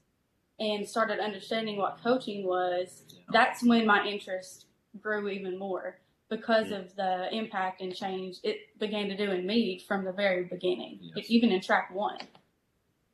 and 0.58 0.86
started 0.86 1.20
understanding 1.20 1.76
what 1.78 1.98
coaching 2.02 2.46
was. 2.46 3.04
Yeah. 3.08 3.22
That's 3.30 3.62
when 3.64 3.86
my 3.86 4.04
interest 4.06 4.66
grew 5.00 5.28
even 5.28 5.58
more. 5.58 6.00
because 6.28 6.70
of 6.70 6.94
the 6.94 7.28
impact 7.34 7.80
and 7.80 7.92
change 7.92 8.36
it 8.44 8.78
began 8.78 9.08
to 9.08 9.16
do 9.16 9.32
in 9.32 9.44
me 9.44 9.80
from 9.88 10.04
the 10.04 10.12
very 10.12 10.44
beginning, 10.44 10.96
yes. 11.16 11.26
even 11.28 11.50
in 11.50 11.60
track 11.60 11.92
one. 11.92 12.20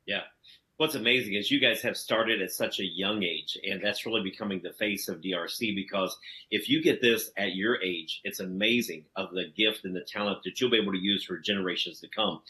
Yeah. 0.05 0.21
What's 0.77 0.93
amazing 0.93 1.33
is 1.33 1.49
you 1.49 1.59
guys 1.59 1.81
have 1.81 1.97
started 1.97 2.39
at 2.39 2.51
such 2.51 2.79
a 2.79 2.85
young 2.85 3.23
age, 3.23 3.57
and 3.67 3.83
that's 3.83 4.05
really 4.05 4.21
becoming 4.21 4.61
the 4.61 4.73
face 4.73 5.07
of 5.07 5.21
DRC 5.21 5.73
because 5.73 6.15
if 6.51 6.69
you 6.69 6.83
get 6.83 7.01
this 7.01 7.31
at 7.35 7.55
your 7.55 7.81
age, 7.81 8.21
it's 8.23 8.41
amazing 8.41 9.05
of 9.15 9.31
the 9.31 9.45
gift 9.57 9.85
and 9.85 9.95
the 9.95 10.05
talent 10.07 10.43
that 10.43 10.61
you'll 10.61 10.69
be 10.69 10.77
able 10.77 10.91
to 10.91 10.99
use 10.99 11.23
for 11.23 11.39
generations 11.39 11.99
to 12.01 12.07
come. 12.07 12.41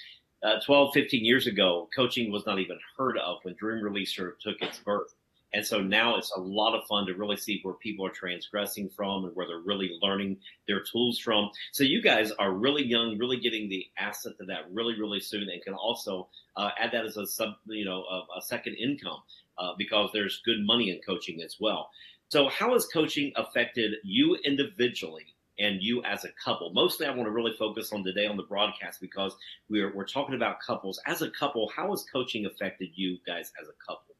Uh, 0.43 0.59
12, 0.65 0.93
15 0.93 1.23
years 1.23 1.47
ago, 1.47 1.87
coaching 1.95 2.29
was 2.29 2.45
not 2.45 2.59
even 2.59 2.77
heard 2.97 3.17
of 3.17 3.37
when 3.43 3.55
Dream 3.57 3.81
Releaser 3.81 4.33
took 4.41 4.61
its 4.61 4.79
birth. 4.79 5.15
And 5.53 5.65
so 5.65 5.81
now 5.81 6.17
it's 6.17 6.31
a 6.35 6.39
lot 6.39 6.77
of 6.77 6.85
fun 6.87 7.05
to 7.07 7.13
really 7.13 7.37
see 7.37 7.59
where 7.63 7.75
people 7.75 8.05
are 8.05 8.11
transgressing 8.11 8.89
from 8.89 9.25
and 9.25 9.35
where 9.35 9.47
they're 9.47 9.59
really 9.59 9.97
learning 10.01 10.37
their 10.67 10.81
tools 10.81 11.19
from. 11.19 11.49
So 11.71 11.83
you 11.83 12.01
guys 12.01 12.31
are 12.31 12.51
really 12.51 12.85
young, 12.85 13.17
really 13.17 13.39
getting 13.39 13.69
the 13.69 13.85
asset 13.97 14.33
to 14.39 14.45
that 14.45 14.71
really, 14.71 14.99
really 14.99 15.19
soon 15.19 15.49
and 15.49 15.61
can 15.61 15.73
also 15.73 16.27
uh, 16.55 16.71
add 16.77 16.91
that 16.91 17.05
as 17.05 17.17
a 17.17 17.25
sub, 17.25 17.53
you 17.65 17.85
know, 17.85 18.03
a, 18.03 18.39
a 18.39 18.41
second 18.41 18.75
income 18.75 19.21
uh, 19.57 19.73
because 19.77 20.09
there's 20.13 20.41
good 20.45 20.65
money 20.65 20.89
in 20.89 20.99
coaching 21.05 21.41
as 21.41 21.55
well. 21.59 21.89
So 22.29 22.49
how 22.49 22.73
has 22.73 22.85
coaching 22.87 23.31
affected 23.37 23.93
you 24.03 24.37
individually 24.43 25.33
and 25.59 25.81
you 25.81 26.03
as 26.03 26.23
a 26.23 26.29
couple. 26.43 26.71
Mostly, 26.73 27.07
I 27.07 27.09
want 27.09 27.23
to 27.23 27.31
really 27.31 27.53
focus 27.57 27.91
on 27.91 28.03
today 28.03 28.27
on 28.27 28.37
the 28.37 28.43
broadcast 28.43 29.01
because 29.01 29.35
we're 29.69 29.93
we're 29.95 30.05
talking 30.05 30.35
about 30.35 30.59
couples. 30.59 31.01
As 31.05 31.21
a 31.21 31.31
couple, 31.31 31.69
how 31.75 31.89
has 31.89 32.05
coaching 32.11 32.45
affected 32.45 32.89
you 32.93 33.17
guys 33.25 33.51
as 33.61 33.67
a 33.67 33.73
couple? 33.85 34.16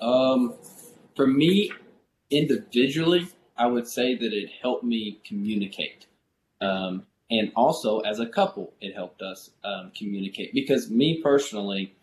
Um, 0.00 0.54
for 1.14 1.26
me, 1.26 1.70
individually, 2.30 3.28
I 3.56 3.66
would 3.66 3.86
say 3.86 4.16
that 4.16 4.32
it 4.32 4.50
helped 4.60 4.84
me 4.84 5.20
communicate. 5.24 6.06
Um, 6.60 7.06
and 7.30 7.52
also 7.56 8.00
as 8.00 8.20
a 8.20 8.26
couple, 8.26 8.72
it 8.80 8.94
helped 8.94 9.22
us 9.22 9.50
um, 9.64 9.92
communicate 9.96 10.52
because 10.52 10.90
me 10.90 11.20
personally, 11.22 11.94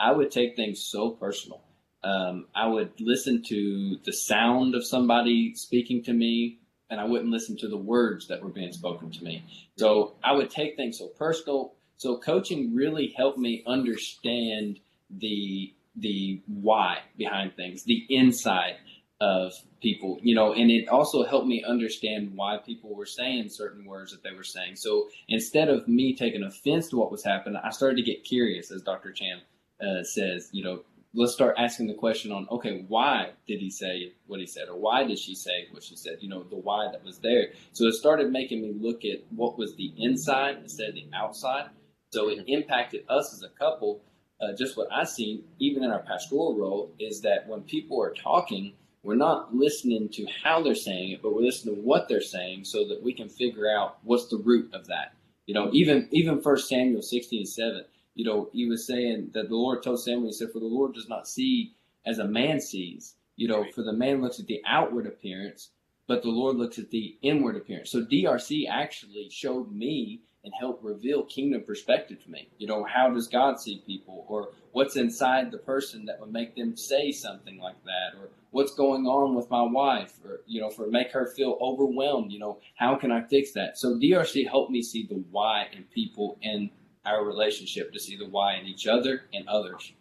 I 0.00 0.12
would 0.12 0.30
take 0.30 0.56
things 0.56 0.80
so 0.80 1.10
personal. 1.10 1.60
Um, 2.04 2.46
I 2.54 2.66
would 2.68 2.92
listen 3.00 3.42
to 3.48 3.98
the 4.04 4.12
sound 4.12 4.74
of 4.74 4.86
somebody 4.86 5.54
speaking 5.56 6.02
to 6.04 6.12
me, 6.12 6.58
and 6.88 7.00
I 7.00 7.04
wouldn't 7.04 7.30
listen 7.30 7.56
to 7.58 7.68
the 7.68 7.76
words 7.76 8.28
that 8.28 8.42
were 8.42 8.48
being 8.48 8.72
spoken 8.72 9.10
to 9.10 9.24
me. 9.24 9.44
So 9.76 10.14
I 10.22 10.32
would 10.32 10.50
take 10.50 10.76
things 10.76 10.98
so 10.98 11.08
personal. 11.08 11.74
So 11.96 12.16
coaching 12.16 12.74
really 12.74 13.12
helped 13.16 13.38
me 13.38 13.64
understand 13.66 14.78
the 15.10 15.74
the 16.00 16.40
why 16.46 16.98
behind 17.16 17.54
things, 17.54 17.84
the 17.84 18.06
inside 18.08 18.76
of 19.20 19.52
people, 19.82 20.18
you 20.22 20.34
know, 20.34 20.52
and 20.52 20.70
it 20.70 20.88
also 20.88 21.24
helped 21.24 21.46
me 21.46 21.64
understand 21.66 22.32
why 22.34 22.56
people 22.64 22.94
were 22.94 23.06
saying 23.06 23.48
certain 23.48 23.84
words 23.84 24.12
that 24.12 24.22
they 24.22 24.32
were 24.32 24.44
saying. 24.44 24.76
So 24.76 25.08
instead 25.28 25.68
of 25.68 25.88
me 25.88 26.14
taking 26.14 26.44
offense 26.44 26.88
to 26.90 26.96
what 26.96 27.10
was 27.10 27.24
happening, 27.24 27.60
I 27.62 27.70
started 27.70 27.96
to 27.96 28.02
get 28.02 28.24
curious, 28.24 28.70
as 28.70 28.82
Dr. 28.82 29.12
Chand 29.12 29.42
uh, 29.80 30.04
says, 30.04 30.50
you 30.52 30.62
know, 30.62 30.82
let's 31.14 31.32
start 31.32 31.56
asking 31.58 31.88
the 31.88 31.94
question 31.94 32.30
on, 32.30 32.46
okay, 32.50 32.84
why 32.86 33.30
did 33.46 33.58
he 33.58 33.70
say 33.70 34.12
what 34.26 34.40
he 34.40 34.46
said, 34.46 34.68
or 34.68 34.78
why 34.78 35.04
did 35.04 35.18
she 35.18 35.34
say 35.34 35.66
what 35.72 35.82
she 35.82 35.96
said? 35.96 36.18
You 36.20 36.28
know, 36.28 36.44
the 36.44 36.56
why 36.56 36.88
that 36.92 37.04
was 37.04 37.18
there. 37.18 37.48
So 37.72 37.86
it 37.86 37.94
started 37.94 38.30
making 38.30 38.62
me 38.62 38.72
look 38.78 39.04
at 39.04 39.24
what 39.30 39.58
was 39.58 39.74
the 39.74 39.92
inside 39.96 40.58
instead 40.62 40.90
of 40.90 40.94
the 40.94 41.08
outside. 41.14 41.70
So 42.12 42.28
it 42.28 42.44
impacted 42.46 43.04
us 43.08 43.34
as 43.34 43.42
a 43.42 43.48
couple 43.58 44.00
uh, 44.40 44.52
just 44.52 44.76
what 44.76 44.92
I 44.92 45.04
see, 45.04 45.44
even 45.58 45.84
in 45.84 45.90
our 45.90 46.00
pastoral 46.00 46.56
role, 46.56 46.92
is 46.98 47.20
that 47.22 47.48
when 47.48 47.62
people 47.62 48.00
are 48.02 48.14
talking, 48.14 48.72
we're 49.02 49.16
not 49.16 49.54
listening 49.54 50.08
to 50.10 50.26
how 50.42 50.62
they're 50.62 50.74
saying 50.74 51.12
it, 51.12 51.22
but 51.22 51.34
we're 51.34 51.42
listening 51.42 51.76
to 51.76 51.80
what 51.80 52.08
they're 52.08 52.20
saying 52.20 52.64
so 52.64 52.86
that 52.88 53.02
we 53.02 53.12
can 53.12 53.28
figure 53.28 53.68
out 53.68 53.98
what's 54.02 54.28
the 54.28 54.36
root 54.36 54.72
of 54.72 54.86
that. 54.86 55.12
You 55.46 55.54
know, 55.54 55.70
even 55.72 56.08
even 56.12 56.42
First 56.42 56.68
Samuel 56.68 57.02
16 57.02 57.40
and 57.40 57.48
7, 57.48 57.84
you 58.14 58.24
know, 58.24 58.50
he 58.52 58.66
was 58.66 58.86
saying 58.86 59.30
that 59.32 59.48
the 59.48 59.54
Lord 59.54 59.82
told 59.82 60.00
Samuel, 60.00 60.26
he 60.26 60.32
said, 60.32 60.50
For 60.52 60.58
the 60.58 60.66
Lord 60.66 60.94
does 60.94 61.08
not 61.08 61.28
see 61.28 61.72
as 62.04 62.18
a 62.18 62.24
man 62.24 62.60
sees. 62.60 63.14
You 63.36 63.48
know, 63.48 63.64
for 63.74 63.82
the 63.82 63.92
man 63.92 64.20
looks 64.20 64.40
at 64.40 64.46
the 64.46 64.60
outward 64.66 65.06
appearance, 65.06 65.70
but 66.08 66.22
the 66.22 66.30
Lord 66.30 66.56
looks 66.56 66.78
at 66.78 66.90
the 66.90 67.16
inward 67.22 67.56
appearance. 67.56 67.90
So 67.90 68.04
DRC 68.04 68.68
actually 68.68 69.28
showed 69.30 69.72
me 69.72 70.20
and 70.44 70.52
help 70.58 70.80
reveal 70.82 71.24
kingdom 71.24 71.62
perspective 71.62 72.22
to 72.22 72.30
me. 72.30 72.48
You 72.58 72.66
know, 72.66 72.84
how 72.84 73.10
does 73.10 73.28
God 73.28 73.60
see 73.60 73.82
people, 73.86 74.24
or 74.28 74.50
what's 74.72 74.96
inside 74.96 75.50
the 75.50 75.58
person 75.58 76.06
that 76.06 76.20
would 76.20 76.32
make 76.32 76.54
them 76.54 76.76
say 76.76 77.10
something 77.12 77.58
like 77.58 77.82
that, 77.84 78.18
or 78.18 78.30
what's 78.50 78.74
going 78.74 79.06
on 79.06 79.34
with 79.34 79.50
my 79.50 79.62
wife, 79.62 80.12
or 80.24 80.40
you 80.46 80.60
know, 80.60 80.70
for 80.70 80.86
make 80.86 81.12
her 81.12 81.26
feel 81.36 81.58
overwhelmed. 81.60 82.32
You 82.32 82.38
know, 82.38 82.58
how 82.76 82.96
can 82.96 83.10
I 83.10 83.22
fix 83.22 83.52
that? 83.52 83.78
So 83.78 83.96
DRC 83.96 84.48
helped 84.48 84.70
me 84.70 84.82
see 84.82 85.06
the 85.06 85.22
why 85.30 85.66
in 85.72 85.84
people 85.84 86.38
in 86.40 86.70
our 87.04 87.24
relationship, 87.24 87.92
to 87.92 87.98
see 87.98 88.16
the 88.16 88.28
why 88.28 88.56
in 88.56 88.66
each 88.66 88.86
other 88.86 89.22
and 89.32 89.48
others. 89.48 89.92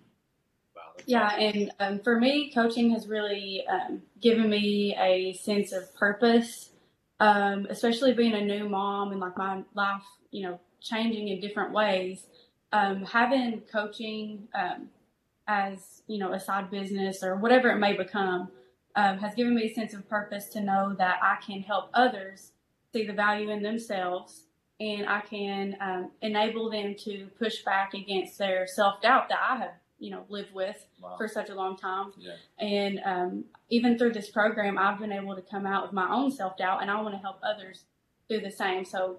Yeah, 1.06 1.36
and 1.36 1.72
um, 1.80 2.00
for 2.00 2.20
me, 2.20 2.52
coaching 2.52 2.92
has 2.92 3.08
really 3.08 3.64
um, 3.68 4.02
given 4.20 4.50
me 4.50 4.96
a 5.00 5.34
sense 5.34 5.72
of 5.72 5.94
purpose 5.96 6.72
um, 7.20 7.68
especially 7.70 8.14
being 8.14 8.34
a 8.34 8.42
new 8.42 8.70
mom 8.70 9.12
and 9.12 9.20
like 9.20 9.38
my 9.38 9.64
life, 9.74 10.04
you 10.32 10.44
know, 10.44 10.60
changing 10.82 11.28
in 11.30 11.40
different 11.40 11.74
ways. 11.74 12.28
Um, 12.72 13.06
having 13.06 13.62
coaching 13.72 14.48
um, 14.54 14.90
as 15.48 16.02
you 16.08 16.18
know 16.20 16.34
a 16.34 16.40
side 16.40 16.70
business 16.70 17.24
or 17.24 17.38
whatever 17.38 17.70
it 17.70 17.78
may 17.78 17.94
become 17.94 18.50
um, 18.96 19.18
has 19.20 19.34
given 19.36 19.56
me 19.56 19.64
a 19.66 19.74
sense 19.74 19.94
of 19.94 20.08
purpose 20.10 20.48
to 20.50 20.62
know 20.62 20.94
that 20.98 21.20
I 21.22 21.38
can 21.46 21.62
help 21.62 21.90
others 21.94 22.52
see 22.92 23.06
the 23.06 23.14
value 23.14 23.50
in 23.50 23.64
themselves 23.64 24.48
and 24.80 25.08
I 25.08 25.22
can 25.22 25.78
um, 25.80 26.12
enable 26.22 26.70
them 26.70 26.96
to 27.06 27.28
push 27.40 27.64
back 27.64 27.94
against 27.94 28.38
their 28.38 28.68
self 28.68 29.02
doubt 29.02 29.30
that 29.30 29.40
I 29.42 29.58
have 29.58 29.72
you 30.00 30.12
know 30.12 30.26
lived 30.30 30.54
with 30.54 30.86
wow. 31.02 31.16
for 31.18 31.28
such 31.28 31.50
a 31.50 31.56
long 31.56 31.78
time. 31.78 32.12
Yeah. 32.18 32.36
And 32.60 33.00
um, 33.06 33.46
even 33.70 33.98
through 33.98 34.14
this 34.14 34.30
program, 34.30 34.78
I've 34.78 35.00
been 35.00 35.12
able 35.12 35.36
to 35.36 35.42
come 35.42 35.66
out 35.66 35.84
with 35.84 35.94
my 35.94 36.10
own 36.10 36.32
self 36.32 36.58
doubt, 36.58 36.82
and 36.82 36.92
I 36.92 37.02
want 37.02 37.16
to 37.16 37.20
help 37.20 37.38
others 37.44 37.84
do 38.30 38.40
the 38.40 38.52
same. 38.52 38.86
So 38.86 39.18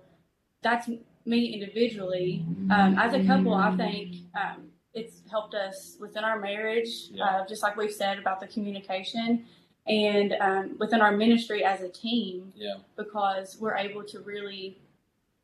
that's 0.62 0.88
me 1.24 1.54
individually. 1.54 2.44
Um, 2.70 2.98
as 2.98 3.14
a 3.14 3.24
couple, 3.24 3.54
I 3.54 3.76
think 3.76 4.16
um, 4.34 4.68
it's 4.94 5.22
helped 5.30 5.54
us 5.54 5.96
within 6.00 6.24
our 6.24 6.38
marriage, 6.38 6.88
yeah. 7.10 7.24
uh, 7.24 7.46
just 7.46 7.62
like 7.62 7.76
we've 7.76 7.92
said 7.92 8.18
about 8.18 8.40
the 8.40 8.46
communication. 8.46 9.44
And 9.86 10.34
um, 10.40 10.76
within 10.78 11.00
our 11.00 11.16
ministry 11.16 11.64
as 11.64 11.80
a 11.80 11.88
team, 11.88 12.52
yeah. 12.54 12.74
because 12.96 13.56
we're 13.58 13.76
able 13.76 14.04
to 14.04 14.20
really 14.20 14.78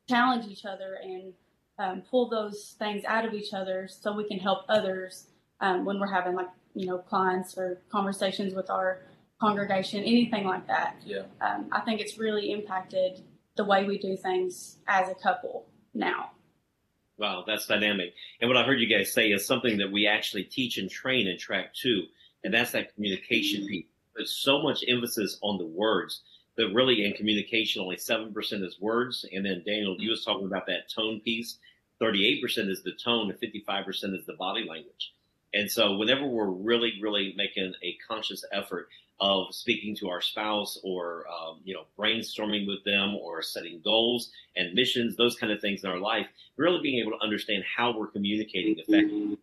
challenge 0.07 0.47
each 0.50 0.67
other 0.67 0.99
and 1.03 1.33
um, 1.78 2.02
pull 2.11 2.28
those 2.28 2.76
things 2.78 3.04
out 3.04 3.25
of 3.25 3.35
each 3.35 3.52
other 3.52 3.88
so 3.88 4.14
we 4.14 4.26
can 4.26 4.38
help 4.38 4.64
others 4.69 5.26
um, 5.61 5.85
when 5.85 5.99
we're 5.99 6.12
having 6.12 6.35
like 6.35 6.49
you 6.75 6.87
know 6.87 6.99
clients 6.99 7.57
or 7.57 7.81
conversations 7.90 8.54
with 8.54 8.71
our 8.71 9.00
congregation, 9.40 10.00
anything 10.00 10.45
like 10.45 10.66
that. 10.66 10.97
Yeah. 11.04 11.23
Um, 11.40 11.69
I 11.73 11.81
think 11.81 12.00
it's 12.00 12.19
really 12.19 12.52
impacted 12.52 13.21
the 13.57 13.64
way 13.64 13.85
we 13.85 13.99
do 13.99 14.16
things 14.16 14.78
as 14.88 15.09
a 15.09 15.14
couple 15.14 15.66
now. 15.93 16.31
Wow, 17.16 17.45
that's 17.47 17.66
dynamic. 17.66 18.14
And 18.40 18.49
what 18.49 18.57
I 18.57 18.64
heard 18.64 18.81
you 18.81 18.88
guys 18.88 19.12
say 19.12 19.28
is 19.28 19.47
something 19.47 19.78
that 19.78 19.93
we 19.93 20.07
actually 20.07 20.45
teach 20.45 20.78
and 20.78 20.90
train 20.90 21.28
in 21.28 21.38
track 21.38 21.75
two, 21.75 22.04
and 22.43 22.52
that's 22.52 22.73
that 22.73 22.95
communication 22.95 23.66
piece. 23.66 23.87
There's 24.16 24.33
so 24.33 24.62
much 24.62 24.85
emphasis 24.88 25.38
on 25.43 25.59
the 25.59 25.66
words 25.66 26.23
but 26.57 26.73
really 26.73 27.05
in 27.05 27.13
communication, 27.13 27.83
only 27.83 27.97
7% 27.97 28.65
is 28.65 28.81
words. 28.81 29.25
And 29.33 29.45
then 29.45 29.63
Daniel, 29.67 29.97
you 29.99 30.11
was 30.11 30.25
talking 30.25 30.47
about 30.47 30.67
that 30.67 30.91
tone 30.91 31.21
piece. 31.21 31.59
38% 32.01 32.43
is 32.69 32.83
the 32.83 32.93
tone 32.93 33.31
and 33.31 33.41
55% 33.41 34.19
is 34.19 34.27
the 34.27 34.35
body 34.35 34.67
language. 34.69 35.13
And 35.53 35.71
so 35.71 35.97
whenever 35.97 36.27
we're 36.27 36.51
really, 36.51 36.95
really 37.01 37.33
making 37.37 37.73
a 37.83 37.97
conscious 38.09 38.45
effort 38.53 38.89
of 39.21 39.55
speaking 39.55 39.95
to 39.97 40.09
our 40.11 40.21
spouse 40.21 40.79
or, 40.83 41.25
um, 41.29 41.61
you 41.65 41.73
know, 41.75 41.85
brainstorming 41.97 42.67
with 42.67 42.83
them 42.85 43.15
or 43.15 43.41
setting 43.43 43.81
goals 43.85 44.31
and 44.57 44.75
missions, 44.75 45.17
those 45.17 45.37
kind 45.37 45.53
of 45.53 45.61
things 45.61 45.85
in 45.85 45.91
our 45.91 45.99
life, 45.99 46.27
really 46.57 46.81
being 46.83 46.99
able 46.99 47.17
to 47.17 47.23
understand 47.23 47.63
how 47.77 47.97
we're 47.97 48.09
communicating 48.09 48.77
effectively. 48.79 49.39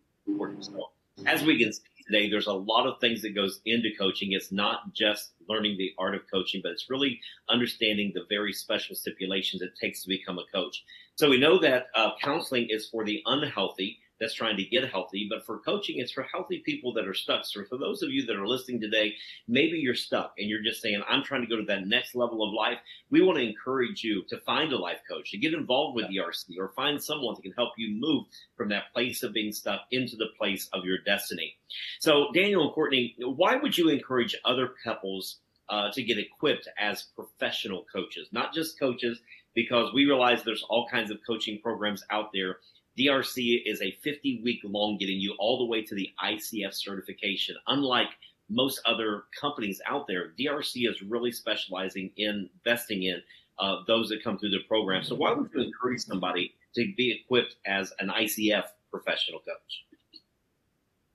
So 0.60 0.90
as 1.26 1.42
we 1.42 1.58
can 1.58 1.72
see 1.72 1.80
today, 2.06 2.28
there's 2.30 2.46
a 2.46 2.52
lot 2.52 2.86
of 2.86 3.00
things 3.00 3.22
that 3.22 3.34
goes 3.34 3.60
into 3.64 3.90
coaching. 3.98 4.32
It's 4.32 4.52
not 4.52 4.92
just 4.92 5.32
learning 5.48 5.76
the 5.78 5.92
art 5.98 6.14
of 6.14 6.22
coaching, 6.30 6.60
but 6.62 6.72
it's 6.72 6.90
really 6.90 7.20
understanding 7.48 8.12
the 8.14 8.24
very 8.28 8.52
special 8.52 8.94
stipulations 8.94 9.62
it 9.62 9.70
takes 9.80 10.02
to 10.02 10.08
become 10.08 10.38
a 10.38 10.44
coach. 10.52 10.84
So 11.16 11.30
we 11.30 11.38
know 11.38 11.58
that 11.60 11.86
uh, 11.94 12.10
counseling 12.22 12.68
is 12.70 12.88
for 12.88 13.04
the 13.04 13.22
unhealthy 13.26 13.98
that's 14.22 14.34
trying 14.34 14.56
to 14.56 14.64
get 14.64 14.88
healthy. 14.88 15.26
But 15.28 15.44
for 15.44 15.58
coaching, 15.58 15.98
it's 15.98 16.12
for 16.12 16.22
healthy 16.22 16.62
people 16.64 16.92
that 16.94 17.08
are 17.08 17.14
stuck. 17.14 17.44
So 17.44 17.64
for 17.64 17.76
those 17.76 18.02
of 18.02 18.10
you 18.10 18.24
that 18.26 18.36
are 18.36 18.46
listening 18.46 18.80
today, 18.80 19.14
maybe 19.48 19.78
you're 19.78 19.96
stuck 19.96 20.34
and 20.38 20.48
you're 20.48 20.62
just 20.62 20.80
saying, 20.80 21.02
I'm 21.08 21.24
trying 21.24 21.42
to 21.42 21.48
go 21.48 21.56
to 21.56 21.64
that 21.66 21.86
next 21.86 22.14
level 22.14 22.46
of 22.46 22.54
life. 22.54 22.78
We 23.10 23.20
want 23.20 23.38
to 23.38 23.44
encourage 23.44 24.04
you 24.04 24.22
to 24.28 24.38
find 24.38 24.72
a 24.72 24.78
life 24.78 25.00
coach, 25.10 25.32
to 25.32 25.38
get 25.38 25.54
involved 25.54 25.96
with 25.96 26.06
yeah. 26.08 26.22
DRC 26.22 26.56
or 26.58 26.68
find 26.76 27.02
someone 27.02 27.34
that 27.34 27.42
can 27.42 27.52
help 27.52 27.72
you 27.76 27.96
move 27.98 28.26
from 28.56 28.68
that 28.68 28.92
place 28.94 29.24
of 29.24 29.32
being 29.32 29.52
stuck 29.52 29.80
into 29.90 30.16
the 30.16 30.28
place 30.38 30.68
of 30.72 30.84
your 30.84 30.98
destiny. 31.04 31.56
So 31.98 32.28
Daniel 32.32 32.62
and 32.62 32.72
Courtney, 32.72 33.16
why 33.18 33.56
would 33.56 33.76
you 33.76 33.88
encourage 33.88 34.36
other 34.44 34.70
couples 34.84 35.38
uh, 35.68 35.90
to 35.90 36.02
get 36.02 36.18
equipped 36.18 36.68
as 36.78 37.06
professional 37.16 37.84
coaches, 37.92 38.28
not 38.30 38.52
just 38.52 38.78
coaches, 38.78 39.18
because 39.54 39.92
we 39.92 40.04
realize 40.04 40.42
there's 40.42 40.64
all 40.68 40.86
kinds 40.88 41.10
of 41.10 41.18
coaching 41.26 41.60
programs 41.62 42.04
out 42.10 42.30
there. 42.32 42.58
DRC 42.98 43.62
is 43.64 43.80
a 43.80 43.92
50 44.02 44.42
week 44.44 44.60
long 44.64 44.98
getting 44.98 45.18
you 45.18 45.34
all 45.38 45.58
the 45.58 45.66
way 45.66 45.82
to 45.82 45.94
the 45.94 46.10
ICF 46.22 46.74
certification. 46.74 47.56
Unlike 47.66 48.08
most 48.50 48.80
other 48.84 49.24
companies 49.40 49.80
out 49.86 50.06
there, 50.06 50.32
DRC 50.38 50.88
is 50.88 51.00
really 51.02 51.32
specializing 51.32 52.10
in 52.16 52.50
investing 52.64 53.04
in 53.04 53.22
uh, 53.58 53.76
those 53.86 54.08
that 54.08 54.22
come 54.22 54.38
through 54.38 54.50
the 54.50 54.62
program. 54.68 55.04
So 55.04 55.14
why 55.14 55.32
would 55.32 55.50
you 55.54 55.62
encourage 55.62 56.00
somebody 56.00 56.54
to 56.74 56.92
be 56.96 57.20
equipped 57.22 57.56
as 57.66 57.92
an 57.98 58.08
ICF 58.08 58.64
professional 58.90 59.40
coach? 59.40 59.84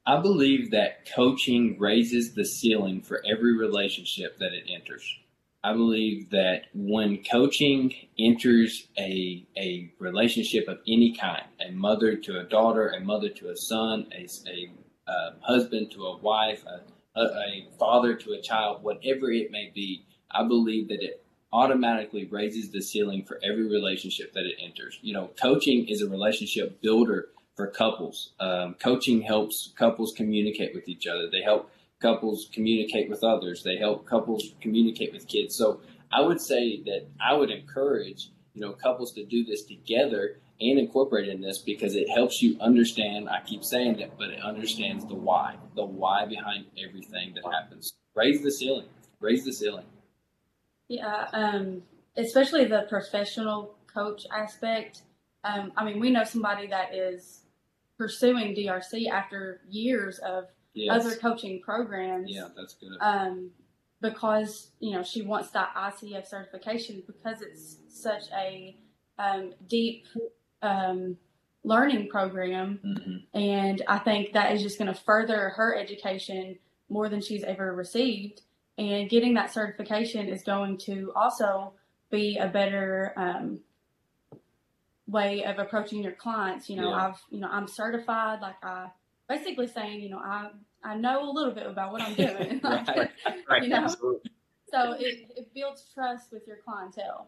I 0.05 0.21
believe 0.21 0.71
that 0.71 1.05
coaching 1.13 1.77
raises 1.79 2.33
the 2.33 2.45
ceiling 2.45 3.01
for 3.01 3.21
every 3.29 3.57
relationship 3.57 4.37
that 4.39 4.53
it 4.53 4.63
enters. 4.73 5.03
I 5.63 5.73
believe 5.73 6.29
that 6.29 6.67
when 6.73 7.23
coaching 7.23 7.93
enters 8.17 8.87
a, 8.97 9.45
a 9.57 9.91
relationship 9.99 10.67
of 10.67 10.79
any 10.87 11.15
kind, 11.19 11.43
a 11.67 11.71
mother 11.71 12.15
to 12.15 12.39
a 12.39 12.43
daughter, 12.43 12.89
a 12.89 12.99
mother 12.99 13.29
to 13.29 13.49
a 13.49 13.57
son, 13.57 14.07
a, 14.15 14.27
a 14.49 15.11
uh, 15.11 15.31
husband 15.41 15.91
to 15.91 16.03
a 16.03 16.17
wife, 16.17 16.63
a, 16.65 17.19
a, 17.19 17.23
a 17.23 17.67
father 17.79 18.15
to 18.15 18.33
a 18.33 18.41
child, 18.41 18.83
whatever 18.83 19.31
it 19.31 19.51
may 19.51 19.71
be, 19.73 20.05
I 20.31 20.47
believe 20.47 20.89
that 20.89 21.01
it 21.01 21.23
automatically 21.51 22.25
raises 22.25 22.71
the 22.71 22.81
ceiling 22.81 23.23
for 23.23 23.39
every 23.43 23.67
relationship 23.67 24.33
that 24.33 24.45
it 24.45 24.55
enters. 24.61 24.99
You 25.01 25.13
know, 25.13 25.31
coaching 25.41 25.87
is 25.87 26.01
a 26.01 26.09
relationship 26.09 26.81
builder 26.81 27.29
for 27.55 27.67
couples. 27.67 28.33
Um, 28.39 28.75
coaching 28.75 29.21
helps 29.21 29.73
couples 29.77 30.13
communicate 30.15 30.75
with 30.75 30.87
each 30.87 31.07
other. 31.07 31.29
They 31.29 31.41
help 31.41 31.71
couples 31.99 32.49
communicate 32.53 33.09
with 33.09 33.23
others. 33.23 33.63
They 33.63 33.77
help 33.77 34.05
couples 34.05 34.53
communicate 34.61 35.13
with 35.13 35.27
kids. 35.27 35.55
So 35.55 35.81
I 36.11 36.21
would 36.21 36.41
say 36.41 36.81
that 36.83 37.07
I 37.19 37.33
would 37.33 37.51
encourage 37.51 38.29
you 38.53 38.61
know 38.61 38.73
couples 38.73 39.13
to 39.13 39.25
do 39.25 39.43
this 39.43 39.63
together 39.63 40.39
and 40.59 40.79
incorporate 40.79 41.29
in 41.29 41.41
this 41.41 41.59
because 41.59 41.95
it 41.95 42.09
helps 42.09 42.41
you 42.41 42.57
understand. 42.59 43.29
I 43.29 43.41
keep 43.45 43.63
saying 43.63 43.99
it, 43.99 44.13
but 44.17 44.29
it 44.29 44.41
understands 44.41 45.05
the 45.05 45.13
why, 45.13 45.55
the 45.75 45.85
why 45.85 46.25
behind 46.25 46.65
everything 46.83 47.35
that 47.35 47.43
happens. 47.51 47.93
Raise 48.15 48.41
the 48.41 48.51
ceiling. 48.51 48.87
Raise 49.19 49.45
the 49.45 49.53
ceiling. 49.53 49.85
Yeah, 50.87 51.27
um, 51.33 51.83
especially 52.15 52.65
the 52.65 52.85
professional 52.89 53.75
coach 53.93 54.25
aspect. 54.35 55.01
Um, 55.43 55.71
I 55.77 55.85
mean, 55.85 55.99
we 55.99 56.09
know 56.09 56.23
somebody 56.23 56.67
that 56.67 56.95
is 56.95 57.41
pursuing 57.97 58.55
DRC 58.55 59.09
after 59.09 59.61
years 59.69 60.19
of 60.19 60.45
yes. 60.85 61.05
other 61.05 61.15
coaching 61.15 61.61
programs. 61.61 62.29
Yeah, 62.31 62.47
that's 62.55 62.75
good. 62.75 62.97
Um, 62.99 63.51
because 64.01 64.71
you 64.79 64.91
know 64.91 65.03
she 65.03 65.21
wants 65.21 65.49
that 65.51 65.73
ICF 65.75 66.27
certification 66.27 67.03
because 67.07 67.41
it's 67.41 67.77
such 67.89 68.23
a 68.35 68.77
um, 69.17 69.53
deep 69.67 70.05
um, 70.61 71.17
learning 71.63 72.09
program, 72.09 72.79
mm-hmm. 72.85 73.39
and 73.39 73.81
I 73.87 73.99
think 73.99 74.33
that 74.33 74.53
is 74.53 74.61
just 74.61 74.77
going 74.77 74.93
to 74.93 74.99
further 74.99 75.49
her 75.49 75.75
education 75.75 76.57
more 76.89 77.09
than 77.09 77.21
she's 77.21 77.43
ever 77.43 77.73
received. 77.73 78.41
And 78.77 79.09
getting 79.09 79.33
that 79.33 79.51
certification 79.51 80.27
is 80.27 80.43
going 80.43 80.77
to 80.79 81.11
also 81.15 81.73
be 82.11 82.37
a 82.37 82.47
better 82.47 83.11
um, 83.17 83.59
way 85.07 85.43
of 85.45 85.57
approaching 85.57 86.03
your 86.03 86.11
clients. 86.11 86.69
You 86.69 86.77
know, 86.77 86.89
yeah. 86.89 87.07
I've 87.07 87.21
you 87.31 87.39
know 87.39 87.49
I'm 87.51 87.67
certified. 87.67 88.41
Like 88.41 88.63
I 88.63 88.89
basically 89.27 89.67
saying, 89.67 90.01
you 90.01 90.09
know, 90.09 90.19
I 90.19 90.49
I 90.83 90.95
know 90.95 91.29
a 91.29 91.31
little 91.31 91.53
bit 91.53 91.65
about 91.65 91.91
what 91.91 92.01
I'm 92.01 92.13
doing. 92.15 92.61
right. 92.63 93.09
right. 93.49 93.63
You 93.63 93.69
know, 93.69 93.77
Absolutely. 93.77 94.31
so 94.71 94.93
it, 94.93 95.31
it 95.35 95.53
builds 95.53 95.85
trust 95.93 96.31
with 96.31 96.47
your 96.47 96.57
clientele. 96.57 97.27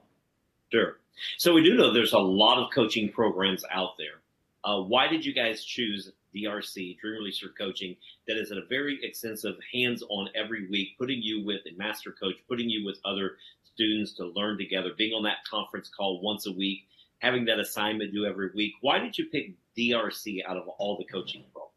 Sure. 0.72 0.98
So 1.38 1.54
we 1.54 1.64
do 1.64 1.76
know 1.76 1.92
there's 1.94 2.14
a 2.14 2.20
lot 2.20 2.64
of 2.64 2.72
coaching 2.74 3.12
programs 3.12 3.64
out 3.72 3.92
there. 3.98 4.22
Uh, 4.64 4.82
why 4.82 5.08
did 5.08 5.26
you 5.26 5.34
guys 5.34 5.64
choose 5.64 6.12
DRC, 6.36 7.00
Dream 7.00 7.22
Releaser 7.22 7.50
Coaching, 7.58 7.96
that 8.28 8.38
is 8.38 8.52
a 8.52 8.62
very 8.70 9.00
extensive 9.04 9.56
hands-on 9.74 10.30
every 10.36 10.68
week, 10.70 10.90
putting 10.98 11.22
you 11.22 11.44
with 11.44 11.62
a 11.66 11.76
master 11.78 12.12
coach, 12.12 12.36
putting 12.48 12.70
you 12.70 12.86
with 12.86 13.00
other 13.06 13.38
students 13.74 14.14
to 14.14 14.26
learn 14.26 14.58
together, 14.58 14.92
being 14.98 15.14
on 15.14 15.24
that 15.24 15.38
conference 15.50 15.90
call 15.90 16.22
once 16.22 16.46
a 16.46 16.52
week, 16.52 16.86
having 17.20 17.46
that 17.46 17.60
assignment 17.60 18.12
due 18.12 18.26
every 18.26 18.50
week. 18.54 18.74
Why 18.82 19.00
did 19.00 19.18
you 19.18 19.26
pick 19.26 19.54
DRC 19.78 20.40
out 20.48 20.58
of 20.58 20.68
all 20.78 20.98
the 20.98 21.06
coaching 21.06 21.44
programs? 21.52 21.69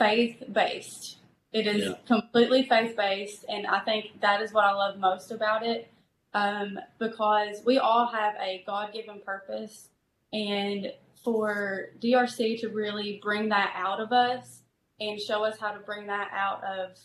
Faith 0.00 0.42
based. 0.50 1.18
It 1.52 1.66
is 1.66 1.84
yeah. 1.84 1.94
completely 2.06 2.66
faith 2.66 2.96
based, 2.96 3.44
and 3.50 3.66
I 3.66 3.80
think 3.80 4.20
that 4.22 4.40
is 4.40 4.52
what 4.52 4.64
I 4.64 4.72
love 4.72 4.98
most 4.98 5.30
about 5.30 5.62
it. 5.62 5.92
Um, 6.32 6.78
because 6.98 7.60
we 7.66 7.78
all 7.78 8.06
have 8.06 8.34
a 8.40 8.64
God 8.66 8.94
given 8.94 9.20
purpose, 9.24 9.88
and 10.32 10.90
for 11.22 11.90
DRC 12.02 12.60
to 12.60 12.68
really 12.68 13.20
bring 13.22 13.50
that 13.50 13.74
out 13.76 14.00
of 14.00 14.10
us 14.10 14.62
and 15.00 15.20
show 15.20 15.44
us 15.44 15.58
how 15.58 15.72
to 15.72 15.80
bring 15.80 16.06
that 16.06 16.30
out 16.32 16.64
of 16.64 16.96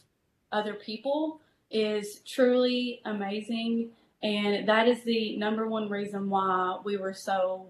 other 0.54 0.76
people 0.76 1.42
is 1.72 2.22
truly 2.26 3.02
amazing. 3.04 3.90
And 4.24 4.68
that 4.70 4.88
is 4.88 5.04
the 5.04 5.36
number 5.38 5.68
one 5.68 5.90
reason 5.90 6.30
why 6.30 6.80
we 6.86 6.96
were 6.98 7.14
so 7.14 7.68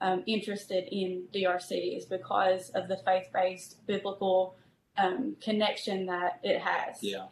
um, 0.00 0.22
interested 0.26 0.88
in 0.92 1.24
DRC 1.34 1.96
is 1.96 2.04
because 2.04 2.70
of 2.70 2.88
the 2.88 2.98
faith 2.98 3.28
based 3.32 3.86
biblical 3.86 4.54
um, 4.98 5.36
connection 5.42 6.06
that 6.06 6.40
it 6.42 6.60
has. 6.60 7.02
Yeah. 7.02 7.26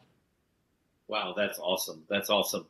Wow, 1.07 1.35
that's 1.37 1.59
awesome. 1.59 2.03
That's 2.09 2.31
awesome. 2.31 2.67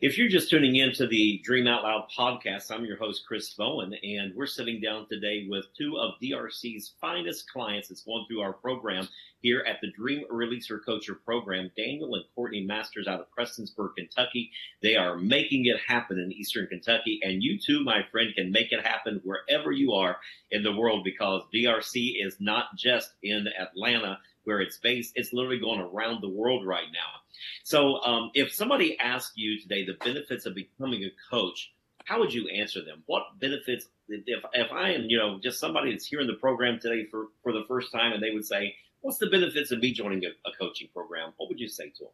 If 0.00 0.18
you're 0.18 0.28
just 0.28 0.50
tuning 0.50 0.74
in 0.74 0.92
to 0.94 1.06
the 1.06 1.40
Dream 1.44 1.68
Out 1.68 1.84
Loud 1.84 2.08
podcast, 2.16 2.72
I'm 2.72 2.84
your 2.84 2.96
host, 2.96 3.22
Chris 3.24 3.54
Bowen, 3.54 3.94
and 4.02 4.34
we're 4.34 4.46
sitting 4.46 4.80
down 4.80 5.06
today 5.06 5.46
with 5.48 5.64
two 5.76 5.96
of 5.96 6.14
DRC's 6.20 6.94
finest 7.00 7.48
clients 7.52 7.86
that's 7.86 8.02
going 8.02 8.24
through 8.28 8.40
our 8.40 8.52
program 8.52 9.06
here 9.42 9.64
at 9.64 9.76
the 9.80 9.92
Dream 9.92 10.24
Releaser 10.28 10.80
Coacher 10.84 11.14
program, 11.24 11.70
Daniel 11.76 12.16
and 12.16 12.24
Courtney 12.34 12.64
Masters 12.64 13.06
out 13.06 13.20
of 13.20 13.26
Prestonsburg, 13.30 13.94
Kentucky. 13.96 14.50
They 14.82 14.96
are 14.96 15.16
making 15.16 15.66
it 15.66 15.78
happen 15.86 16.18
in 16.18 16.32
Eastern 16.32 16.66
Kentucky, 16.66 17.20
and 17.22 17.44
you 17.44 17.60
too, 17.64 17.84
my 17.84 18.00
friend, 18.10 18.34
can 18.34 18.50
make 18.50 18.72
it 18.72 18.84
happen 18.84 19.20
wherever 19.22 19.70
you 19.70 19.92
are 19.92 20.16
in 20.50 20.64
the 20.64 20.74
world 20.74 21.04
because 21.04 21.42
DRC 21.54 22.14
is 22.26 22.38
not 22.40 22.76
just 22.76 23.12
in 23.22 23.46
Atlanta 23.56 24.18
where 24.48 24.60
it's 24.60 24.78
based. 24.78 25.12
It's 25.14 25.34
literally 25.34 25.60
going 25.60 25.80
around 25.80 26.22
the 26.22 26.28
world 26.28 26.66
right 26.66 26.88
now. 26.90 27.20
So, 27.62 28.02
um, 28.02 28.30
if 28.32 28.52
somebody 28.52 28.98
asked 28.98 29.36
you 29.36 29.60
today 29.60 29.84
the 29.84 29.98
benefits 30.02 30.46
of 30.46 30.54
becoming 30.54 31.04
a 31.04 31.10
coach, 31.30 31.72
how 32.06 32.18
would 32.18 32.32
you 32.32 32.48
answer 32.48 32.82
them? 32.82 33.02
What 33.04 33.24
benefits, 33.38 33.88
if, 34.08 34.42
if 34.54 34.72
I 34.72 34.92
am, 34.92 35.02
you 35.02 35.18
know, 35.18 35.38
just 35.38 35.60
somebody 35.60 35.92
that's 35.92 36.06
here 36.06 36.20
in 36.20 36.26
the 36.26 36.32
program 36.34 36.80
today 36.80 37.06
for, 37.10 37.26
for 37.42 37.52
the 37.52 37.64
first 37.68 37.92
time 37.92 38.12
and 38.12 38.22
they 38.22 38.30
would 38.30 38.46
say, 38.46 38.74
what's 39.02 39.18
the 39.18 39.28
benefits 39.28 39.70
of 39.70 39.80
me 39.80 39.92
joining 39.92 40.24
a, 40.24 40.28
a 40.28 40.52
coaching 40.58 40.88
program? 40.94 41.34
What 41.36 41.50
would 41.50 41.60
you 41.60 41.68
say 41.68 41.90
to 41.90 42.04
them? 42.04 42.12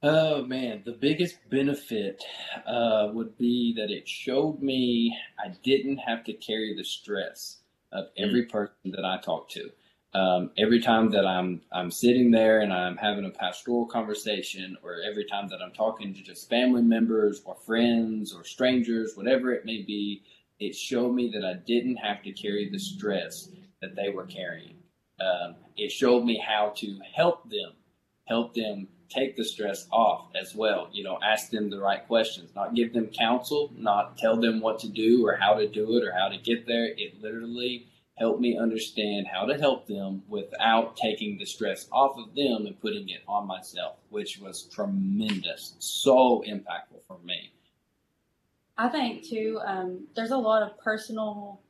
Oh 0.00 0.44
man, 0.44 0.82
the 0.86 0.92
biggest 0.92 1.36
benefit 1.50 2.24
uh, 2.66 3.10
would 3.12 3.36
be 3.36 3.74
that 3.76 3.90
it 3.90 4.08
showed 4.08 4.62
me 4.62 5.14
I 5.38 5.48
didn't 5.62 5.98
have 5.98 6.24
to 6.24 6.32
carry 6.32 6.74
the 6.74 6.84
stress 6.84 7.58
of 7.92 8.06
every 8.16 8.46
mm. 8.46 8.50
person 8.50 8.92
that 8.92 9.04
I 9.04 9.20
talked 9.20 9.52
to 9.52 9.70
um, 10.14 10.50
every 10.56 10.80
time 10.80 11.10
that 11.10 11.26
I'm 11.26 11.60
I'm 11.70 11.90
sitting 11.90 12.30
there 12.30 12.60
and 12.60 12.72
I'm 12.72 12.96
having 12.96 13.26
a 13.26 13.30
pastoral 13.30 13.86
conversation, 13.86 14.76
or 14.82 14.96
every 15.08 15.24
time 15.26 15.48
that 15.48 15.60
I'm 15.62 15.72
talking 15.72 16.14
to 16.14 16.22
just 16.22 16.48
family 16.48 16.82
members 16.82 17.42
or 17.44 17.56
friends 17.66 18.34
or 18.34 18.44
strangers, 18.44 19.12
whatever 19.16 19.52
it 19.52 19.66
may 19.66 19.82
be, 19.82 20.22
it 20.58 20.74
showed 20.74 21.12
me 21.12 21.30
that 21.34 21.44
I 21.44 21.54
didn't 21.66 21.96
have 21.96 22.22
to 22.22 22.32
carry 22.32 22.68
the 22.70 22.78
stress 22.78 23.50
that 23.82 23.94
they 23.96 24.08
were 24.08 24.26
carrying. 24.26 24.76
Um, 25.20 25.56
it 25.76 25.90
showed 25.90 26.24
me 26.24 26.42
how 26.44 26.72
to 26.76 26.98
help 27.14 27.48
them, 27.50 27.72
help 28.26 28.54
them 28.54 28.88
take 29.08 29.36
the 29.36 29.44
stress 29.44 29.86
off 29.90 30.30
as 30.40 30.54
well. 30.54 30.88
You 30.92 31.04
know, 31.04 31.18
ask 31.22 31.50
them 31.50 31.70
the 31.70 31.80
right 31.80 32.06
questions, 32.06 32.50
not 32.54 32.74
give 32.74 32.92
them 32.92 33.08
counsel, 33.08 33.72
not 33.76 34.16
tell 34.16 34.36
them 34.36 34.60
what 34.60 34.78
to 34.80 34.88
do 34.88 35.26
or 35.26 35.36
how 35.36 35.54
to 35.54 35.68
do 35.68 35.96
it 35.96 36.04
or 36.04 36.12
how 36.12 36.28
to 36.28 36.38
get 36.38 36.66
there. 36.66 36.86
It 36.86 37.20
literally 37.20 37.88
help 38.18 38.40
me 38.40 38.58
understand 38.58 39.26
how 39.26 39.44
to 39.46 39.56
help 39.58 39.86
them 39.86 40.22
without 40.28 40.96
taking 40.96 41.38
the 41.38 41.46
stress 41.46 41.88
off 41.92 42.18
of 42.18 42.34
them 42.34 42.66
and 42.66 42.80
putting 42.80 43.08
it 43.08 43.22
on 43.28 43.46
myself, 43.46 43.96
which 44.10 44.38
was 44.38 44.68
tremendous, 44.72 45.74
so 45.78 46.42
impactful 46.46 47.02
for 47.06 47.18
me. 47.24 47.52
I 48.76 48.88
think 48.88 49.24
too, 49.24 49.60
um, 49.64 50.06
there's 50.14 50.30
a 50.30 50.36
lot 50.36 50.62
of 50.62 50.78
personal 50.78 51.60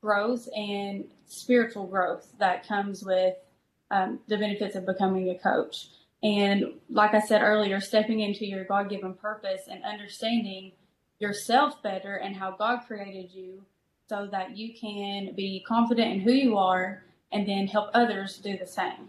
growth 0.00 0.48
and 0.54 1.04
spiritual 1.26 1.86
growth 1.86 2.26
that 2.38 2.66
comes 2.66 3.02
with 3.02 3.34
um, 3.90 4.20
the 4.28 4.36
benefits 4.36 4.76
of 4.76 4.86
becoming 4.86 5.30
a 5.30 5.38
coach. 5.38 5.88
And 6.22 6.74
like 6.88 7.14
I 7.14 7.20
said 7.20 7.42
earlier, 7.42 7.80
stepping 7.80 8.20
into 8.20 8.46
your 8.46 8.64
God 8.64 8.88
given 8.88 9.14
purpose 9.14 9.62
and 9.70 9.84
understanding 9.84 10.72
yourself 11.18 11.82
better 11.82 12.16
and 12.16 12.34
how 12.34 12.52
God 12.52 12.80
created 12.86 13.30
you 13.32 13.62
so 14.08 14.28
that 14.30 14.56
you 14.56 14.74
can 14.78 15.34
be 15.34 15.64
confident 15.66 16.12
in 16.12 16.20
who 16.20 16.32
you 16.32 16.58
are 16.58 17.02
and 17.32 17.48
then 17.48 17.66
help 17.66 17.90
others 17.94 18.38
do 18.38 18.56
the 18.56 18.66
same. 18.66 19.08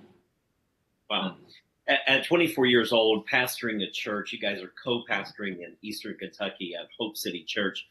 Wow. 1.09 1.35
at, 1.87 1.99
at 2.07 2.25
24 2.25 2.65
years 2.65 2.91
old, 2.91 3.27
pastoring 3.27 3.83
a 3.83 3.91
church, 3.91 4.33
you 4.33 4.39
guys 4.39 4.61
are 4.61 4.71
co-pastoring 4.83 5.59
in 5.59 5.75
Eastern 5.81 6.15
Kentucky 6.15 6.73
at 6.79 6.87
Hope 6.97 7.17
City 7.17 7.43
Church, 7.43 7.87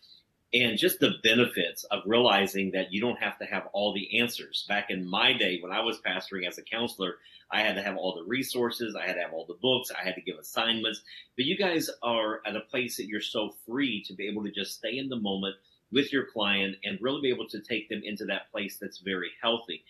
and 0.52 0.78
just 0.78 0.98
the 1.00 1.14
benefits 1.22 1.84
of 1.84 2.02
realizing 2.06 2.70
that 2.72 2.92
you 2.92 3.00
don't 3.00 3.18
have 3.18 3.38
to 3.38 3.44
have 3.44 3.68
all 3.72 3.92
the 3.92 4.20
answers. 4.20 4.64
Back 4.68 4.90
in 4.90 5.08
my 5.08 5.32
day, 5.32 5.58
when 5.60 5.72
I 5.72 5.80
was 5.80 6.00
pastoring 6.00 6.46
as 6.48 6.58
a 6.58 6.62
counselor, 6.62 7.16
I 7.50 7.60
had 7.60 7.74
to 7.76 7.82
have 7.82 7.96
all 7.96 8.14
the 8.14 8.24
resources, 8.24 8.96
I 8.96 9.06
had 9.06 9.14
to 9.14 9.20
have 9.20 9.32
all 9.32 9.46
the 9.46 9.58
books, 9.60 9.90
I 9.90 10.04
had 10.04 10.14
to 10.14 10.20
give 10.20 10.38
assignments. 10.38 11.02
But 11.36 11.44
you 11.44 11.56
guys 11.56 11.90
are 12.02 12.40
at 12.46 12.56
a 12.56 12.60
place 12.60 12.96
that 12.96 13.06
you're 13.06 13.20
so 13.20 13.54
free 13.66 14.02
to 14.04 14.14
be 14.14 14.26
able 14.26 14.44
to 14.44 14.50
just 14.50 14.76
stay 14.76 14.96
in 14.96 15.08
the 15.08 15.16
moment 15.16 15.56
with 15.94 16.12
your 16.12 16.26
client 16.26 16.76
and 16.84 16.98
really 17.00 17.22
be 17.22 17.30
able 17.30 17.48
to 17.48 17.60
take 17.60 17.88
them 17.88 18.02
into 18.04 18.26
that 18.26 18.50
place 18.50 18.76
that's 18.78 18.98
very 18.98 19.30
healthy. 19.40 19.84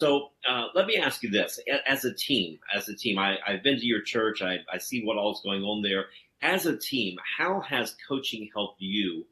So 0.00 0.32
uh, 0.48 0.66
let 0.74 0.86
me 0.86 0.96
ask 0.96 1.22
you 1.22 1.30
this: 1.30 1.60
as 1.86 2.04
a 2.04 2.12
team, 2.12 2.58
as 2.74 2.88
a 2.88 2.96
team, 2.96 3.18
I, 3.18 3.36
have 3.46 3.62
been 3.62 3.78
to 3.78 3.86
your 3.86 4.02
church. 4.02 4.42
I, 4.42 4.58
I 4.70 4.78
see 4.78 5.04
what 5.04 5.16
all's 5.16 5.40
going 5.42 5.62
on 5.62 5.82
there. 5.82 6.06
As 6.42 6.66
a 6.66 6.76
team, 6.76 7.16
how 7.38 7.60
has 7.60 7.96
coaching 8.06 8.50
helped 8.52 8.80
you, 8.80 9.24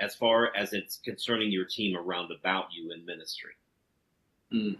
as 0.00 0.14
far 0.14 0.54
as 0.56 0.72
it's 0.72 0.98
concerning 1.04 1.50
your 1.50 1.66
team 1.66 1.96
around 1.96 2.30
about 2.30 2.68
you 2.72 2.92
in 2.92 3.04
ministry? 3.04 3.52
Mm. 4.52 4.78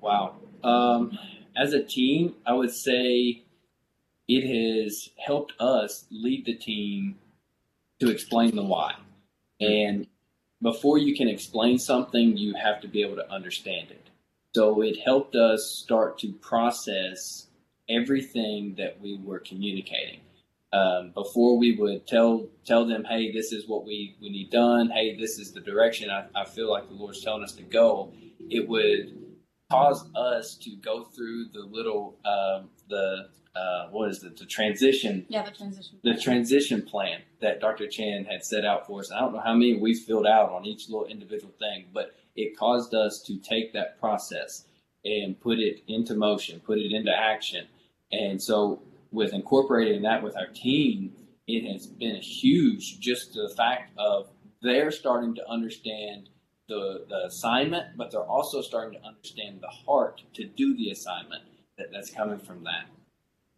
Wow. 0.00 0.36
Um, 0.64 1.16
as 1.56 1.74
a 1.74 1.84
team, 1.84 2.36
I 2.46 2.54
would 2.54 2.72
say 2.72 3.44
it 4.26 4.84
has 4.86 5.10
helped 5.24 5.52
us 5.60 6.06
lead 6.10 6.46
the 6.46 6.54
team 6.54 7.16
to 8.00 8.10
explain 8.10 8.56
the 8.56 8.62
why. 8.62 8.94
And 9.60 10.06
before 10.62 10.98
you 10.98 11.16
can 11.16 11.28
explain 11.28 11.78
something, 11.78 12.36
you 12.36 12.54
have 12.54 12.80
to 12.82 12.88
be 12.88 13.02
able 13.02 13.16
to 13.16 13.30
understand 13.30 13.90
it. 13.90 14.10
So 14.54 14.82
it 14.82 14.98
helped 15.04 15.36
us 15.36 15.66
start 15.84 16.18
to 16.20 16.32
process 16.32 17.46
everything 17.88 18.74
that 18.76 19.00
we 19.00 19.18
were 19.22 19.38
communicating. 19.40 20.20
Um, 20.72 21.12
before 21.14 21.56
we 21.56 21.76
would 21.76 22.06
tell 22.06 22.46
tell 22.66 22.86
them, 22.86 23.04
hey, 23.04 23.32
this 23.32 23.52
is 23.52 23.66
what 23.66 23.86
we, 23.86 24.16
we 24.20 24.28
need 24.28 24.50
done. 24.50 24.90
Hey, 24.90 25.16
this 25.16 25.38
is 25.38 25.52
the 25.52 25.60
direction 25.60 26.10
I, 26.10 26.26
I 26.34 26.44
feel 26.44 26.70
like 26.70 26.88
the 26.88 26.94
Lord's 26.94 27.22
telling 27.22 27.42
us 27.42 27.52
to 27.52 27.62
go. 27.62 28.12
It 28.50 28.68
would 28.68 29.16
cause 29.70 30.04
us 30.14 30.56
to 30.56 30.76
go 30.76 31.04
through 31.04 31.46
the 31.52 31.60
little 31.60 32.16
um, 32.24 32.68
the 32.88 33.28
uh, 33.58 33.88
what 33.90 34.10
is 34.10 34.22
it 34.22 34.36
the 34.36 34.46
transition 34.46 35.26
yeah 35.28 35.42
the 35.42 35.50
transition 35.50 35.98
the 36.02 36.14
transition 36.14 36.82
plan 36.82 37.20
that 37.40 37.60
Dr. 37.60 37.86
Chand 37.86 38.26
had 38.26 38.44
set 38.44 38.64
out 38.64 38.86
for 38.86 39.00
us. 39.00 39.12
I 39.12 39.20
don't 39.20 39.32
know 39.32 39.40
how 39.40 39.54
many 39.54 39.74
we 39.74 39.94
filled 39.94 40.26
out 40.26 40.50
on 40.50 40.64
each 40.66 40.88
little 40.88 41.06
individual 41.06 41.52
thing, 41.58 41.86
but 41.92 42.14
it 42.36 42.56
caused 42.56 42.94
us 42.94 43.22
to 43.22 43.38
take 43.38 43.72
that 43.72 43.98
process 44.00 44.64
and 45.04 45.40
put 45.40 45.58
it 45.58 45.82
into 45.88 46.14
motion, 46.14 46.60
put 46.60 46.78
it 46.78 46.92
into 46.92 47.12
action. 47.12 47.66
And 48.10 48.42
so, 48.42 48.82
with 49.10 49.32
incorporating 49.32 50.02
that 50.02 50.22
with 50.22 50.36
our 50.36 50.48
team, 50.48 51.12
it 51.46 51.70
has 51.72 51.86
been 51.86 52.16
huge. 52.16 53.00
Just 53.00 53.34
the 53.34 53.52
fact 53.56 53.92
of 53.98 54.28
they're 54.60 54.90
starting 54.90 55.34
to 55.36 55.48
understand 55.48 56.28
the, 56.68 57.06
the 57.08 57.24
assignment, 57.26 57.96
but 57.96 58.10
they're 58.10 58.20
also 58.20 58.60
starting 58.60 58.98
to 59.00 59.06
understand 59.06 59.60
the 59.62 59.68
heart 59.68 60.22
to 60.34 60.44
do 60.44 60.76
the 60.76 60.90
assignment 60.90 61.42
that, 61.78 61.86
that's 61.92 62.10
coming 62.10 62.38
from 62.38 62.64
that. 62.64 62.86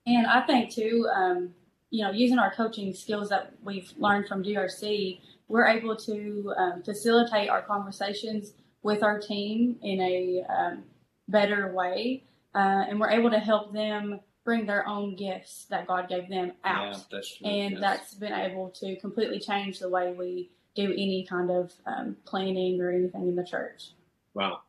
And 0.06 0.26
I 0.26 0.40
think 0.42 0.70
too, 0.70 1.08
um, 1.14 1.54
you 1.90 2.04
know, 2.04 2.10
using 2.10 2.38
our 2.38 2.52
coaching 2.54 2.94
skills 2.94 3.28
that 3.30 3.54
we've 3.62 3.92
learned 3.96 4.28
from 4.28 4.42
DRC, 4.42 5.20
we're 5.48 5.66
able 5.66 5.96
to 5.96 6.54
um, 6.56 6.82
facilitate 6.82 7.48
our 7.48 7.62
conversations 7.62 8.52
with 8.82 9.02
our 9.02 9.18
team 9.18 9.76
in 9.82 10.00
a 10.00 10.44
um, 10.48 10.84
better 11.28 11.72
way, 11.74 12.24
uh, 12.54 12.84
and 12.88 12.98
we're 12.98 13.10
able 13.10 13.30
to 13.30 13.38
help 13.38 13.72
them 13.72 14.20
bring 14.44 14.64
their 14.64 14.86
own 14.86 15.16
gifts 15.16 15.66
that 15.68 15.86
God 15.86 16.08
gave 16.08 16.28
them 16.28 16.52
out. 16.64 16.92
Yeah, 16.92 17.02
that's 17.10 17.36
true. 17.36 17.46
And 17.46 17.72
yes. 17.72 17.80
that's 17.80 18.14
been 18.14 18.32
able 18.32 18.70
to 18.80 18.96
completely 18.96 19.38
change 19.38 19.80
the 19.80 19.88
way 19.88 20.12
we 20.12 20.50
do 20.74 20.92
any 20.92 21.26
kind 21.28 21.50
of 21.50 21.72
um, 21.86 22.16
planning 22.24 22.80
or 22.80 22.90
anything 22.90 23.28
in 23.28 23.36
the 23.36 23.44
church. 23.44 23.92
Wow. 24.34 24.60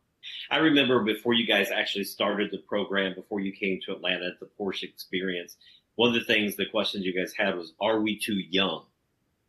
I 0.50 0.58
remember 0.58 1.04
before 1.04 1.34
you 1.34 1.48
guys 1.48 1.72
actually 1.72 2.06
started 2.06 2.52
the 2.52 2.60
program, 2.60 3.16
before 3.16 3.40
you 3.40 3.52
came 3.52 3.80
to 3.86 3.94
Atlanta 3.94 4.28
at 4.28 4.40
the 4.40 4.50
Porsche 4.60 4.84
experience, 4.84 5.58
one 5.96 6.10
of 6.10 6.16
the 6.16 6.34
things, 6.34 6.56
the 6.56 6.66
questions 6.66 7.06
you 7.06 7.18
guys 7.18 7.34
had 7.38 7.58
was, 7.58 7.74
are 7.80 8.00
we 8.00 8.18
too 8.18 8.40
young? 8.50 8.86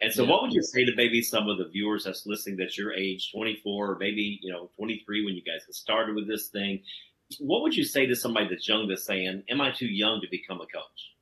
And 0.00 0.12
so, 0.12 0.24
yeah. 0.24 0.30
what 0.30 0.42
would 0.42 0.52
you 0.52 0.62
say 0.62 0.84
to 0.84 0.92
maybe 0.96 1.22
some 1.22 1.48
of 1.48 1.58
the 1.58 1.68
viewers 1.68 2.04
that's 2.04 2.26
listening 2.26 2.56
that's 2.56 2.76
your 2.76 2.92
age, 2.92 3.30
24, 3.32 3.92
or 3.92 3.96
maybe, 3.98 4.40
you 4.42 4.52
know, 4.52 4.68
23 4.76 5.24
when 5.24 5.34
you 5.34 5.42
guys 5.42 5.64
started 5.70 6.16
with 6.16 6.26
this 6.26 6.48
thing? 6.48 6.82
What 7.38 7.62
would 7.62 7.74
you 7.74 7.84
say 7.84 8.06
to 8.06 8.16
somebody 8.16 8.48
that's 8.48 8.68
young 8.68 8.88
that's 8.88 9.04
saying, 9.04 9.44
Am 9.48 9.60
I 9.60 9.70
too 9.70 9.86
young 9.86 10.20
to 10.20 10.26
become 10.28 10.60
a 10.60 10.66
coach? 10.66 11.12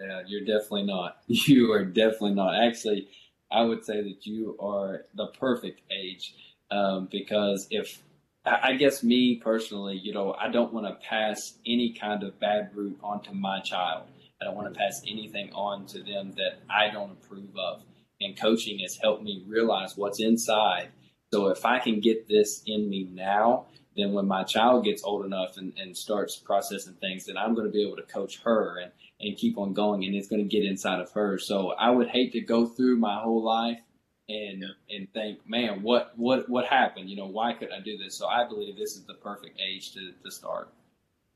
Yeah, 0.00 0.22
you're 0.26 0.44
definitely 0.44 0.86
not. 0.86 1.18
You 1.28 1.72
are 1.72 1.84
definitely 1.84 2.34
not. 2.34 2.60
Actually, 2.60 3.08
I 3.50 3.62
would 3.62 3.84
say 3.84 4.02
that 4.02 4.26
you 4.26 4.56
are 4.60 5.06
the 5.14 5.28
perfect 5.28 5.82
age 5.90 6.34
um, 6.70 7.08
because 7.10 7.68
if 7.70 8.02
I 8.46 8.74
guess 8.74 9.02
me 9.02 9.40
personally, 9.42 9.98
you 10.02 10.12
know, 10.12 10.34
I 10.34 10.50
don't 10.50 10.72
want 10.72 10.86
to 10.86 11.08
pass 11.08 11.54
any 11.66 11.94
kind 11.98 12.22
of 12.22 12.38
bad 12.38 12.70
root 12.74 12.98
onto 13.02 13.32
my 13.32 13.60
child. 13.60 14.06
I 14.40 14.44
don't 14.44 14.54
want 14.54 14.72
to 14.72 14.78
pass 14.78 15.00
anything 15.08 15.50
on 15.54 15.86
to 15.86 16.02
them 16.02 16.32
that 16.32 16.58
I 16.68 16.90
don't 16.90 17.12
approve 17.12 17.56
of. 17.56 17.82
And 18.20 18.38
coaching 18.38 18.80
has 18.80 18.96
helped 18.96 19.22
me 19.22 19.44
realize 19.46 19.96
what's 19.96 20.20
inside. 20.20 20.88
So 21.32 21.48
if 21.48 21.64
I 21.64 21.78
can 21.78 22.00
get 22.00 22.28
this 22.28 22.62
in 22.66 22.88
me 22.88 23.08
now, 23.10 23.66
then 23.96 24.12
when 24.12 24.26
my 24.26 24.44
child 24.44 24.84
gets 24.84 25.02
old 25.04 25.24
enough 25.24 25.56
and, 25.56 25.72
and 25.78 25.96
starts 25.96 26.36
processing 26.36 26.94
things, 27.00 27.26
then 27.26 27.38
I'm 27.38 27.54
going 27.54 27.66
to 27.66 27.72
be 27.72 27.82
able 27.82 27.96
to 27.96 28.02
coach 28.02 28.40
her 28.44 28.78
and, 28.78 28.92
and 29.20 29.38
keep 29.38 29.56
on 29.56 29.72
going 29.72 30.04
and 30.04 30.14
it's 30.14 30.28
going 30.28 30.42
to 30.42 30.48
get 30.48 30.66
inside 30.66 31.00
of 31.00 31.10
her. 31.12 31.38
So 31.38 31.70
I 31.70 31.90
would 31.90 32.08
hate 32.08 32.32
to 32.32 32.40
go 32.40 32.66
through 32.66 32.98
my 32.98 33.20
whole 33.20 33.42
life 33.42 33.78
and 34.28 34.64
and 34.90 35.12
think, 35.12 35.38
man, 35.48 35.82
what 35.82 36.12
what 36.16 36.48
what 36.48 36.66
happened? 36.66 37.10
You 37.10 37.16
know, 37.16 37.26
why 37.26 37.52
could 37.52 37.70
I 37.70 37.80
do 37.80 37.96
this? 37.98 38.16
So 38.16 38.26
I 38.26 38.46
believe 38.46 38.76
this 38.76 38.96
is 38.96 39.04
the 39.04 39.14
perfect 39.14 39.60
age 39.60 39.92
to, 39.94 40.12
to 40.22 40.30
start. 40.30 40.72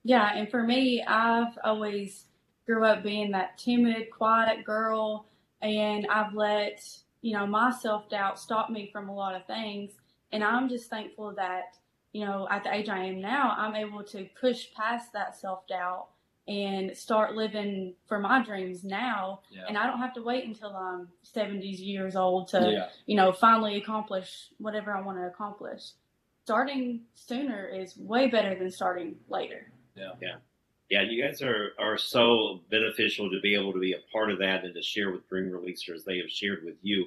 Yeah, 0.04 0.30
and 0.34 0.50
for 0.50 0.62
me, 0.62 1.02
I've 1.02 1.58
always 1.64 2.24
grew 2.66 2.84
up 2.84 3.02
being 3.02 3.30
that 3.32 3.58
timid, 3.58 4.10
quiet 4.10 4.64
girl, 4.64 5.26
and 5.60 6.06
I've 6.06 6.34
let 6.34 6.86
you 7.20 7.34
know 7.34 7.46
my 7.46 7.70
self 7.70 8.08
doubt 8.08 8.38
stop 8.38 8.70
me 8.70 8.88
from 8.92 9.08
a 9.08 9.14
lot 9.14 9.34
of 9.34 9.46
things. 9.46 9.92
And 10.32 10.44
I'm 10.44 10.68
just 10.68 10.88
thankful 10.90 11.34
that 11.36 11.76
you 12.12 12.24
know 12.24 12.48
at 12.50 12.64
the 12.64 12.74
age 12.74 12.88
I 12.88 13.04
am 13.04 13.20
now, 13.20 13.54
I'm 13.56 13.74
able 13.74 14.02
to 14.04 14.26
push 14.40 14.66
past 14.74 15.12
that 15.12 15.38
self 15.38 15.66
doubt 15.66 16.08
and 16.48 16.96
start 16.96 17.36
living 17.36 17.94
for 18.06 18.18
my 18.18 18.42
dreams 18.42 18.82
now. 18.82 19.40
Yeah. 19.50 19.66
And 19.68 19.76
I 19.76 19.86
don't 19.86 19.98
have 19.98 20.14
to 20.14 20.22
wait 20.22 20.46
until 20.46 20.74
I'm 20.74 21.08
70 21.22 21.66
years 21.66 22.16
old 22.16 22.48
to, 22.48 22.70
yeah. 22.72 22.88
you 23.06 23.16
know, 23.16 23.32
finally 23.32 23.76
accomplish 23.76 24.48
whatever 24.56 24.96
I 24.96 25.02
want 25.02 25.18
to 25.18 25.26
accomplish. 25.26 25.82
Starting 26.44 27.02
sooner 27.14 27.66
is 27.66 27.94
way 27.98 28.28
better 28.28 28.54
than 28.58 28.70
starting 28.70 29.16
later. 29.28 29.70
Yeah. 29.94 30.12
Yeah. 30.22 30.36
Yeah, 30.88 31.02
you 31.02 31.22
guys 31.22 31.42
are, 31.42 31.72
are 31.78 31.98
so 31.98 32.62
beneficial 32.70 33.28
to 33.30 33.38
be 33.42 33.54
able 33.54 33.74
to 33.74 33.78
be 33.78 33.92
a 33.92 33.98
part 34.10 34.30
of 34.30 34.38
that 34.38 34.64
and 34.64 34.74
to 34.74 34.80
share 34.80 35.10
with 35.10 35.28
Dream 35.28 35.50
Releasers 35.50 36.04
they 36.06 36.16
have 36.16 36.30
shared 36.30 36.64
with 36.64 36.76
you. 36.80 37.04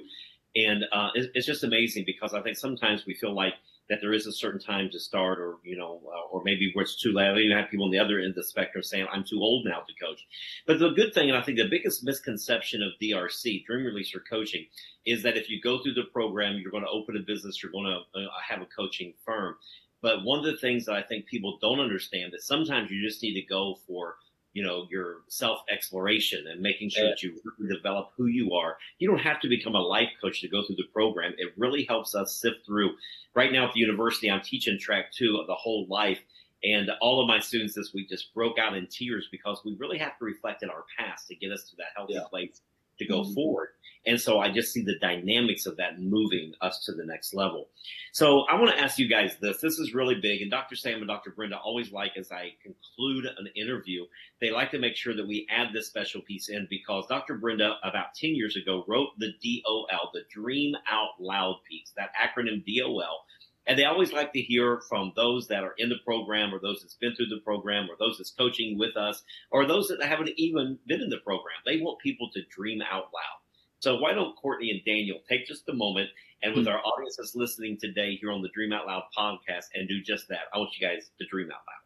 And 0.54 0.84
uh, 0.92 1.08
it's, 1.14 1.28
it's 1.34 1.46
just 1.48 1.64
amazing 1.64 2.04
because 2.06 2.32
I 2.32 2.42
think 2.42 2.56
sometimes 2.56 3.04
we 3.06 3.14
feel 3.14 3.34
like– 3.34 3.54
that 3.88 3.98
there 4.00 4.12
is 4.12 4.26
a 4.26 4.32
certain 4.32 4.60
time 4.60 4.88
to 4.90 5.00
start, 5.00 5.38
or 5.38 5.56
you 5.64 5.76
know, 5.76 6.00
uh, 6.06 6.28
or 6.30 6.42
maybe 6.44 6.70
where 6.72 6.84
it's 6.84 7.00
too 7.00 7.12
late. 7.12 7.36
Even 7.36 7.56
have 7.56 7.70
people 7.70 7.86
on 7.86 7.90
the 7.90 7.98
other 7.98 8.18
end 8.18 8.30
of 8.30 8.34
the 8.36 8.44
spectrum 8.44 8.82
saying 8.82 9.06
I'm 9.12 9.24
too 9.24 9.40
old 9.40 9.66
now 9.66 9.80
to 9.80 10.04
coach. 10.04 10.20
But 10.66 10.78
the 10.78 10.90
good 10.90 11.12
thing, 11.14 11.28
and 11.28 11.38
I 11.38 11.42
think 11.42 11.58
the 11.58 11.68
biggest 11.68 12.04
misconception 12.04 12.82
of 12.82 12.92
DRC, 13.00 13.64
Dream 13.64 13.84
Release 13.84 14.12
Releaser 14.14 14.22
Coaching, 14.28 14.66
is 15.06 15.22
that 15.22 15.36
if 15.36 15.50
you 15.50 15.60
go 15.60 15.82
through 15.82 15.94
the 15.94 16.04
program, 16.12 16.56
you're 16.56 16.70
going 16.70 16.84
to 16.84 16.90
open 16.90 17.16
a 17.16 17.20
business, 17.20 17.62
you're 17.62 17.72
going 17.72 17.86
to 17.86 18.20
uh, 18.20 18.26
have 18.48 18.62
a 18.62 18.66
coaching 18.66 19.14
firm. 19.24 19.56
But 20.00 20.24
one 20.24 20.38
of 20.38 20.44
the 20.44 20.56
things 20.56 20.84
that 20.86 20.96
I 20.96 21.02
think 21.02 21.26
people 21.26 21.58
don't 21.60 21.80
understand 21.80 22.32
is 22.34 22.46
sometimes 22.46 22.90
you 22.90 23.06
just 23.06 23.22
need 23.22 23.40
to 23.40 23.46
go 23.46 23.78
for 23.86 24.16
you 24.52 24.62
know 24.62 24.86
your 24.90 25.18
self 25.28 25.60
exploration 25.70 26.44
and 26.46 26.60
making 26.60 26.90
sure 26.90 27.04
yeah. 27.04 27.10
that 27.10 27.22
you 27.22 27.40
develop 27.68 28.10
who 28.16 28.26
you 28.26 28.52
are 28.52 28.76
you 28.98 29.08
don't 29.08 29.20
have 29.20 29.40
to 29.40 29.48
become 29.48 29.74
a 29.74 29.80
life 29.80 30.10
coach 30.20 30.40
to 30.40 30.48
go 30.48 30.62
through 30.64 30.76
the 30.76 30.86
program 30.92 31.32
it 31.38 31.52
really 31.56 31.84
helps 31.88 32.14
us 32.14 32.40
sift 32.40 32.64
through 32.66 32.90
right 33.34 33.52
now 33.52 33.66
at 33.66 33.72
the 33.72 33.80
university 33.80 34.30
i'm 34.30 34.42
teaching 34.42 34.78
track 34.78 35.12
two 35.12 35.38
of 35.40 35.46
the 35.46 35.54
whole 35.54 35.86
life 35.88 36.20
and 36.64 36.90
all 37.00 37.20
of 37.20 37.26
my 37.26 37.40
students 37.40 37.74
this 37.74 37.92
week 37.92 38.08
just 38.08 38.32
broke 38.34 38.58
out 38.58 38.76
in 38.76 38.86
tears 38.86 39.28
because 39.32 39.60
we 39.64 39.76
really 39.80 39.98
have 39.98 40.16
to 40.18 40.24
reflect 40.24 40.62
in 40.62 40.70
our 40.70 40.84
past 40.98 41.26
to 41.26 41.34
get 41.34 41.50
us 41.50 41.64
to 41.70 41.76
that 41.76 41.88
healthy 41.96 42.14
yeah. 42.14 42.24
place 42.30 42.60
to 42.98 43.06
go 43.06 43.22
mm-hmm. 43.22 43.34
forward. 43.34 43.68
And 44.04 44.20
so 44.20 44.40
I 44.40 44.50
just 44.50 44.72
see 44.72 44.82
the 44.82 44.98
dynamics 45.00 45.66
of 45.66 45.76
that 45.76 46.00
moving 46.00 46.54
us 46.60 46.82
to 46.86 46.92
the 46.92 47.04
next 47.04 47.34
level. 47.34 47.68
So 48.12 48.40
I 48.50 48.60
want 48.60 48.74
to 48.76 48.82
ask 48.82 48.98
you 48.98 49.08
guys 49.08 49.36
this. 49.40 49.60
This 49.60 49.78
is 49.78 49.94
really 49.94 50.16
big. 50.16 50.42
And 50.42 50.50
Dr. 50.50 50.74
Sam 50.74 50.98
and 50.98 51.06
Dr. 51.06 51.30
Brenda 51.30 51.56
always 51.56 51.92
like, 51.92 52.16
as 52.16 52.32
I 52.32 52.54
conclude 52.62 53.26
an 53.26 53.48
interview, 53.54 54.04
they 54.40 54.50
like 54.50 54.72
to 54.72 54.80
make 54.80 54.96
sure 54.96 55.14
that 55.14 55.26
we 55.26 55.46
add 55.50 55.68
this 55.72 55.86
special 55.86 56.20
piece 56.20 56.48
in 56.48 56.66
because 56.68 57.06
Dr. 57.06 57.36
Brenda, 57.36 57.76
about 57.84 58.14
10 58.16 58.34
years 58.34 58.56
ago, 58.56 58.84
wrote 58.88 59.10
the 59.18 59.32
DOL, 59.42 60.10
the 60.12 60.22
Dream 60.32 60.74
Out 60.90 61.20
Loud 61.20 61.60
piece, 61.68 61.92
that 61.96 62.10
acronym 62.20 62.64
DOL, 62.66 63.24
And 63.66 63.78
they 63.78 63.84
always 63.84 64.12
like 64.12 64.32
to 64.32 64.40
hear 64.40 64.80
from 64.88 65.12
those 65.14 65.46
that 65.48 65.62
are 65.62 65.74
in 65.78 65.88
the 65.88 66.00
program 66.04 66.52
or 66.52 66.58
those 66.58 66.80
that's 66.80 66.94
been 66.94 67.14
through 67.14 67.26
the 67.26 67.40
program 67.44 67.88
or 67.88 67.96
those 67.98 68.18
that's 68.18 68.32
coaching 68.32 68.76
with 68.78 68.96
us 68.96 69.22
or 69.50 69.66
those 69.66 69.88
that 69.88 70.02
haven't 70.02 70.30
even 70.36 70.78
been 70.86 71.00
in 71.00 71.10
the 71.10 71.18
program. 71.18 71.56
They 71.64 71.78
want 71.78 72.00
people 72.00 72.28
to 72.34 72.42
dream 72.50 72.82
out 72.82 73.10
loud. 73.14 73.38
So 73.78 73.96
why 73.96 74.12
don't 74.12 74.36
Courtney 74.36 74.70
and 74.70 74.80
Daniel 74.84 75.18
take 75.28 75.46
just 75.46 75.68
a 75.68 75.74
moment 75.74 76.10
and 76.42 76.54
with 76.54 76.66
mm-hmm. 76.66 76.74
our 76.74 76.80
audience 76.80 77.16
that's 77.16 77.36
listening 77.36 77.78
today 77.80 78.16
here 78.16 78.32
on 78.32 78.42
the 78.42 78.48
Dream 78.48 78.72
Out 78.72 78.86
Loud 78.86 79.04
podcast 79.16 79.66
and 79.74 79.88
do 79.88 80.00
just 80.00 80.28
that? 80.28 80.50
I 80.52 80.58
want 80.58 80.70
you 80.78 80.86
guys 80.86 81.10
to 81.18 81.26
dream 81.26 81.48
out 81.50 81.62
loud. 81.66 81.82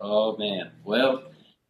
Oh 0.00 0.36
man. 0.36 0.70
Well, 0.84 1.24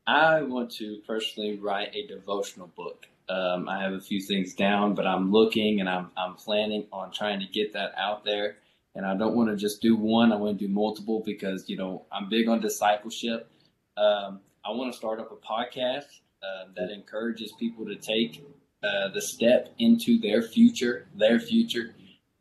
I 0.07 0.43
want 0.43 0.71
to 0.73 1.01
personally 1.07 1.59
write 1.59 1.95
a 1.95 2.07
devotional 2.07 2.69
book. 2.77 3.07
Um, 3.29 3.69
I 3.69 3.83
have 3.83 3.93
a 3.93 4.01
few 4.01 4.21
things 4.21 4.55
down, 4.55 4.95
but 4.95 5.07
I'm 5.07 5.31
looking 5.31 5.81
and 5.81 5.89
I'm, 5.89 6.11
I'm 6.17 6.35
planning 6.35 6.87
on 6.93 7.13
trying 7.13 7.41
to 7.41 7.47
get 7.47 7.73
that 7.75 7.93
out 7.97 8.25
there. 8.25 8.57
And 8.95 9.07
I 9.07 9.17
don't 9.17 9.35
want 9.35 9.49
to 9.49 9.57
just 9.57 9.81
do 9.81 9.97
one. 9.97 10.33
I 10.33 10.37
want 10.37 10.59
to 10.59 10.67
do 10.67 10.73
multiple 10.73 11.23
because, 11.25 11.69
you 11.69 11.77
know, 11.77 12.05
I'm 12.13 12.29
big 12.29 12.49
on 12.49 12.61
discipleship. 12.61 13.51
Um, 13.97 14.41
I 14.65 14.71
want 14.71 14.93
to 14.93 14.97
start 14.97 15.19
up 15.19 15.33
a 15.33 15.37
podcast 15.37 16.21
uh, 16.43 16.67
that 16.77 16.91
encourages 16.91 17.53
people 17.59 17.87
to 17.87 17.97
take 17.97 18.45
uh, 18.83 19.09
the 19.15 19.23
step 19.23 19.73
into 19.79 20.19
their 20.21 20.43
future, 20.43 21.07
their 21.15 21.41
future. 21.41 21.95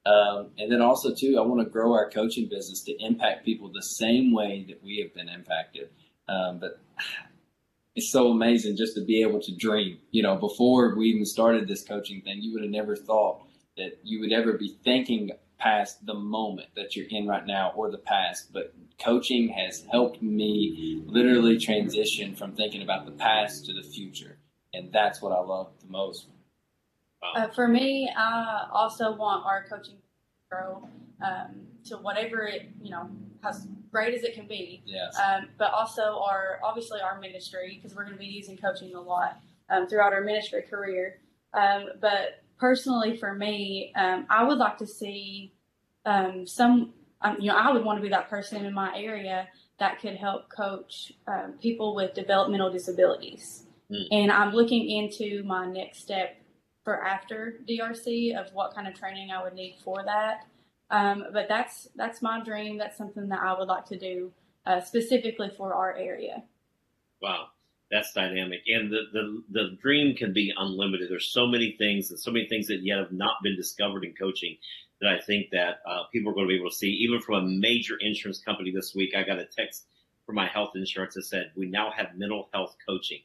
Um, 0.05 0.47
and 0.57 0.71
then 0.71 0.81
also, 0.81 1.13
too, 1.13 1.37
I 1.37 1.45
want 1.45 1.61
to 1.61 1.69
grow 1.69 1.93
our 1.93 2.09
coaching 2.09 2.49
business 2.49 2.81
to 2.83 2.97
impact 2.99 3.45
people 3.45 3.71
the 3.71 3.83
same 3.83 4.33
way 4.33 4.65
that 4.67 4.83
we 4.83 4.99
have 4.99 5.13
been 5.13 5.29
impacted. 5.29 5.89
Um, 6.27 6.59
but 6.59 6.79
it's 7.95 8.11
so 8.11 8.29
amazing 8.29 8.75
just 8.75 8.95
to 8.95 9.05
be 9.05 9.21
able 9.21 9.39
to 9.41 9.55
dream. 9.55 9.99
You 10.11 10.23
know, 10.23 10.35
before 10.35 10.95
we 10.95 11.07
even 11.07 11.25
started 11.25 11.67
this 11.67 11.83
coaching 11.83 12.21
thing, 12.21 12.41
you 12.41 12.53
would 12.53 12.63
have 12.63 12.71
never 12.71 12.95
thought 12.95 13.43
that 13.77 13.99
you 14.03 14.19
would 14.19 14.33
ever 14.33 14.53
be 14.53 14.75
thinking 14.83 15.31
past 15.61 16.05
the 16.05 16.13
moment 16.13 16.69
that 16.75 16.95
you're 16.95 17.07
in 17.09 17.27
right 17.27 17.45
now 17.45 17.71
or 17.75 17.91
the 17.91 17.97
past. 17.97 18.51
But 18.51 18.73
coaching 18.99 19.49
has 19.49 19.85
helped 19.91 20.21
me 20.21 21.01
literally 21.05 21.57
transition 21.57 22.35
from 22.35 22.53
thinking 22.53 22.81
about 22.81 23.05
the 23.05 23.11
past 23.11 23.65
to 23.65 23.73
the 23.73 23.83
future. 23.83 24.37
And 24.73 24.91
that's 24.91 25.21
what 25.21 25.31
I 25.31 25.39
love 25.39 25.71
the 25.81 25.91
most. 25.91 26.27
Uh, 27.35 27.47
for 27.49 27.67
me, 27.67 28.11
I 28.15 28.67
also 28.71 29.15
want 29.15 29.45
our 29.45 29.65
coaching 29.69 29.95
to 29.95 30.49
grow 30.49 30.87
um, 31.23 31.67
to 31.85 31.97
whatever 31.97 32.45
it, 32.45 32.69
you 32.81 32.89
know, 32.89 33.09
as 33.43 33.67
great 33.91 34.13
as 34.13 34.23
it 34.23 34.33
can 34.33 34.47
be. 34.47 34.81
Yes. 34.85 35.17
Um, 35.19 35.49
but 35.57 35.71
also 35.71 36.21
our 36.27 36.59
obviously 36.63 36.99
our 37.01 37.19
ministry 37.19 37.79
because 37.79 37.95
we're 37.95 38.03
going 38.03 38.15
to 38.15 38.19
be 38.19 38.25
using 38.25 38.57
coaching 38.57 38.95
a 38.95 39.01
lot 39.01 39.39
um, 39.69 39.87
throughout 39.87 40.13
our 40.13 40.21
ministry 40.21 40.63
career. 40.63 41.17
Um, 41.53 41.85
but 41.99 42.43
personally, 42.61 43.17
for 43.17 43.35
me, 43.35 43.91
um, 43.97 44.25
I 44.29 44.45
would 44.45 44.57
like 44.57 44.77
to 44.77 44.87
see 44.87 45.53
um, 46.05 46.47
some. 46.47 46.93
Um, 47.23 47.37
you 47.39 47.49
know, 47.49 47.57
I 47.57 47.71
would 47.71 47.85
want 47.85 47.97
to 47.97 48.01
be 48.01 48.09
that 48.09 48.29
person 48.29 48.65
in 48.65 48.73
my 48.73 48.97
area 48.97 49.47
that 49.77 49.99
could 49.99 50.15
help 50.15 50.49
coach 50.49 51.11
people 51.59 51.93
with 51.93 52.15
developmental 52.15 52.71
disabilities. 52.71 53.65
Mm. 53.91 54.07
And 54.11 54.31
I'm 54.31 54.53
looking 54.53 54.89
into 54.89 55.43
my 55.43 55.67
next 55.67 55.99
step 55.99 56.41
for 56.83 57.03
after 57.03 57.59
DRC 57.69 58.35
of 58.35 58.51
what 58.53 58.73
kind 58.73 58.87
of 58.87 58.95
training 58.95 59.31
I 59.31 59.43
would 59.43 59.53
need 59.53 59.77
for 59.83 60.03
that. 60.03 60.45
Um, 60.89 61.25
but 61.31 61.47
that's 61.47 61.87
that's 61.95 62.21
my 62.21 62.43
dream. 62.43 62.77
That's 62.77 62.97
something 62.97 63.29
that 63.29 63.39
I 63.39 63.57
would 63.57 63.67
like 63.67 63.85
to 63.87 63.97
do 63.97 64.31
uh, 64.65 64.81
specifically 64.81 65.49
for 65.55 65.73
our 65.73 65.95
area. 65.95 66.43
Wow, 67.21 67.47
that's 67.91 68.13
dynamic, 68.13 68.61
and 68.67 68.91
the, 68.91 69.01
the 69.11 69.43
the 69.51 69.77
dream 69.81 70.15
can 70.15 70.33
be 70.33 70.53
unlimited. 70.55 71.09
There's 71.09 71.31
so 71.31 71.45
many 71.45 71.75
things 71.77 72.09
and 72.09 72.19
so 72.19 72.31
many 72.31 72.47
things 72.47 72.67
that 72.67 72.79
yet 72.83 72.99
have 72.99 73.11
not 73.11 73.35
been 73.43 73.55
discovered 73.55 74.03
in 74.05 74.13
coaching 74.13 74.57
that 75.01 75.11
I 75.11 75.19
think 75.19 75.47
that 75.51 75.81
uh, 75.85 76.03
people 76.11 76.31
are 76.31 76.35
going 76.35 76.47
to 76.47 76.53
be 76.53 76.59
able 76.59 76.69
to 76.69 76.75
see. 76.75 76.87
Even 76.87 77.21
from 77.21 77.35
a 77.35 77.47
major 77.47 77.97
insurance 77.99 78.39
company 78.39 78.71
this 78.71 78.95
week, 78.95 79.15
I 79.15 79.23
got 79.23 79.39
a 79.39 79.45
text 79.45 79.85
from 80.25 80.35
my 80.35 80.47
health 80.47 80.71
insurance 80.75 81.15
that 81.15 81.23
said 81.23 81.51
we 81.55 81.67
now 81.67 81.91
have 81.91 82.15
mental 82.15 82.49
health 82.53 82.75
coaching. 82.87 83.19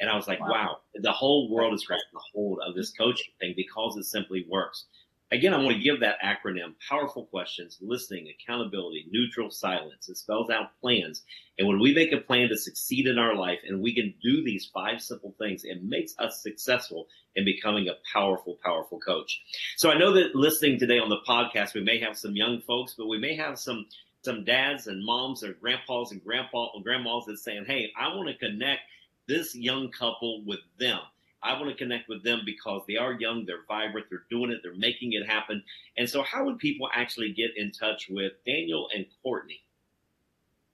And 0.00 0.10
I 0.10 0.16
was 0.16 0.26
like, 0.28 0.40
wow, 0.40 0.48
wow 0.48 0.76
the 0.94 1.12
whole 1.12 1.50
world 1.50 1.74
is 1.74 1.84
grabbing 1.84 2.02
a 2.14 2.20
hold 2.32 2.60
of 2.66 2.74
this 2.74 2.90
coaching 2.90 3.32
thing 3.38 3.54
because 3.56 3.96
it 3.96 4.04
simply 4.04 4.44
works. 4.48 4.86
Again, 5.32 5.54
I 5.54 5.58
want 5.58 5.76
to 5.76 5.82
give 5.82 6.00
that 6.00 6.20
acronym 6.24 6.74
powerful 6.88 7.26
questions, 7.26 7.78
listening, 7.80 8.28
accountability, 8.28 9.06
neutral 9.10 9.50
silence. 9.50 10.08
It 10.08 10.16
spells 10.16 10.50
out 10.50 10.78
plans. 10.80 11.22
And 11.56 11.68
when 11.68 11.78
we 11.78 11.94
make 11.94 12.12
a 12.12 12.18
plan 12.18 12.48
to 12.48 12.58
succeed 12.58 13.06
in 13.06 13.16
our 13.16 13.36
life 13.36 13.60
and 13.66 13.80
we 13.80 13.94
can 13.94 14.14
do 14.20 14.42
these 14.42 14.68
five 14.74 15.00
simple 15.00 15.34
things, 15.38 15.62
it 15.62 15.84
makes 15.84 16.14
us 16.18 16.42
successful 16.42 17.06
in 17.36 17.44
becoming 17.44 17.88
a 17.88 17.98
powerful, 18.12 18.58
powerful 18.64 18.98
coach. 18.98 19.40
So 19.76 19.90
I 19.90 19.98
know 19.98 20.12
that 20.14 20.34
listening 20.34 20.80
today 20.80 20.98
on 20.98 21.10
the 21.10 21.20
podcast, 21.28 21.74
we 21.74 21.84
may 21.84 22.00
have 22.00 22.18
some 22.18 22.34
young 22.34 22.60
folks, 22.62 22.94
but 22.98 23.06
we 23.06 23.18
may 23.18 23.36
have 23.36 23.58
some 23.58 23.86
some 24.22 24.44
dads 24.44 24.86
and 24.86 25.02
moms 25.02 25.42
or 25.42 25.54
grandpas 25.54 26.12
and 26.12 26.22
grandpa 26.22 26.68
and 26.74 26.84
grandmas 26.84 27.24
that 27.24 27.38
saying, 27.38 27.64
Hey, 27.66 27.90
I 27.98 28.08
want 28.08 28.28
to 28.28 28.36
connect 28.36 28.82
this 29.26 29.54
young 29.54 29.90
couple 29.90 30.42
with 30.44 30.60
them. 30.78 31.00
I 31.42 31.54
want 31.54 31.70
to 31.70 31.74
connect 31.74 32.06
with 32.08 32.22
them 32.22 32.42
because 32.44 32.82
they 32.86 32.96
are 32.96 33.12
young, 33.12 33.46
they're 33.46 33.64
vibrant, 33.66 34.08
they're 34.10 34.26
doing 34.30 34.50
it, 34.50 34.60
they're 34.62 34.74
making 34.74 35.14
it 35.14 35.26
happen. 35.26 35.62
And 35.96 36.06
so, 36.08 36.22
how 36.22 36.44
would 36.44 36.58
people 36.58 36.88
actually 36.92 37.32
get 37.32 37.56
in 37.56 37.72
touch 37.72 38.08
with 38.10 38.32
Daniel 38.46 38.88
and 38.94 39.06
Courtney? 39.22 39.62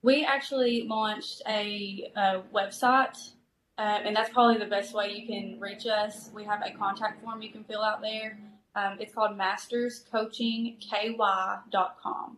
We 0.01 0.25
actually 0.25 0.85
launched 0.87 1.41
a, 1.47 2.11
a 2.15 2.41
website, 2.53 3.31
uh, 3.77 3.99
and 4.03 4.13
that's 4.15 4.29
probably 4.29 4.57
the 4.57 4.69
best 4.69 4.93
way 4.93 5.11
you 5.11 5.25
can 5.25 5.57
reach 5.59 5.87
us. 5.87 6.29
We 6.33 6.43
have 6.43 6.61
a 6.65 6.71
contact 6.77 7.23
form 7.23 7.41
you 7.41 7.51
can 7.51 7.63
fill 7.63 7.81
out 7.81 8.01
there. 8.01 8.37
Um, 8.75 8.97
it's 8.99 9.13
called 9.13 9.37
masterscoachingky.com. 9.37 12.37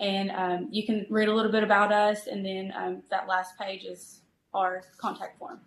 And 0.00 0.30
um, 0.32 0.66
you 0.72 0.84
can 0.84 1.06
read 1.08 1.28
a 1.28 1.34
little 1.34 1.52
bit 1.52 1.62
about 1.62 1.92
us, 1.92 2.26
and 2.26 2.44
then 2.44 2.72
um, 2.76 3.04
that 3.10 3.28
last 3.28 3.56
page 3.58 3.84
is 3.84 4.22
our 4.52 4.82
contact 4.98 5.38
form. 5.38 5.60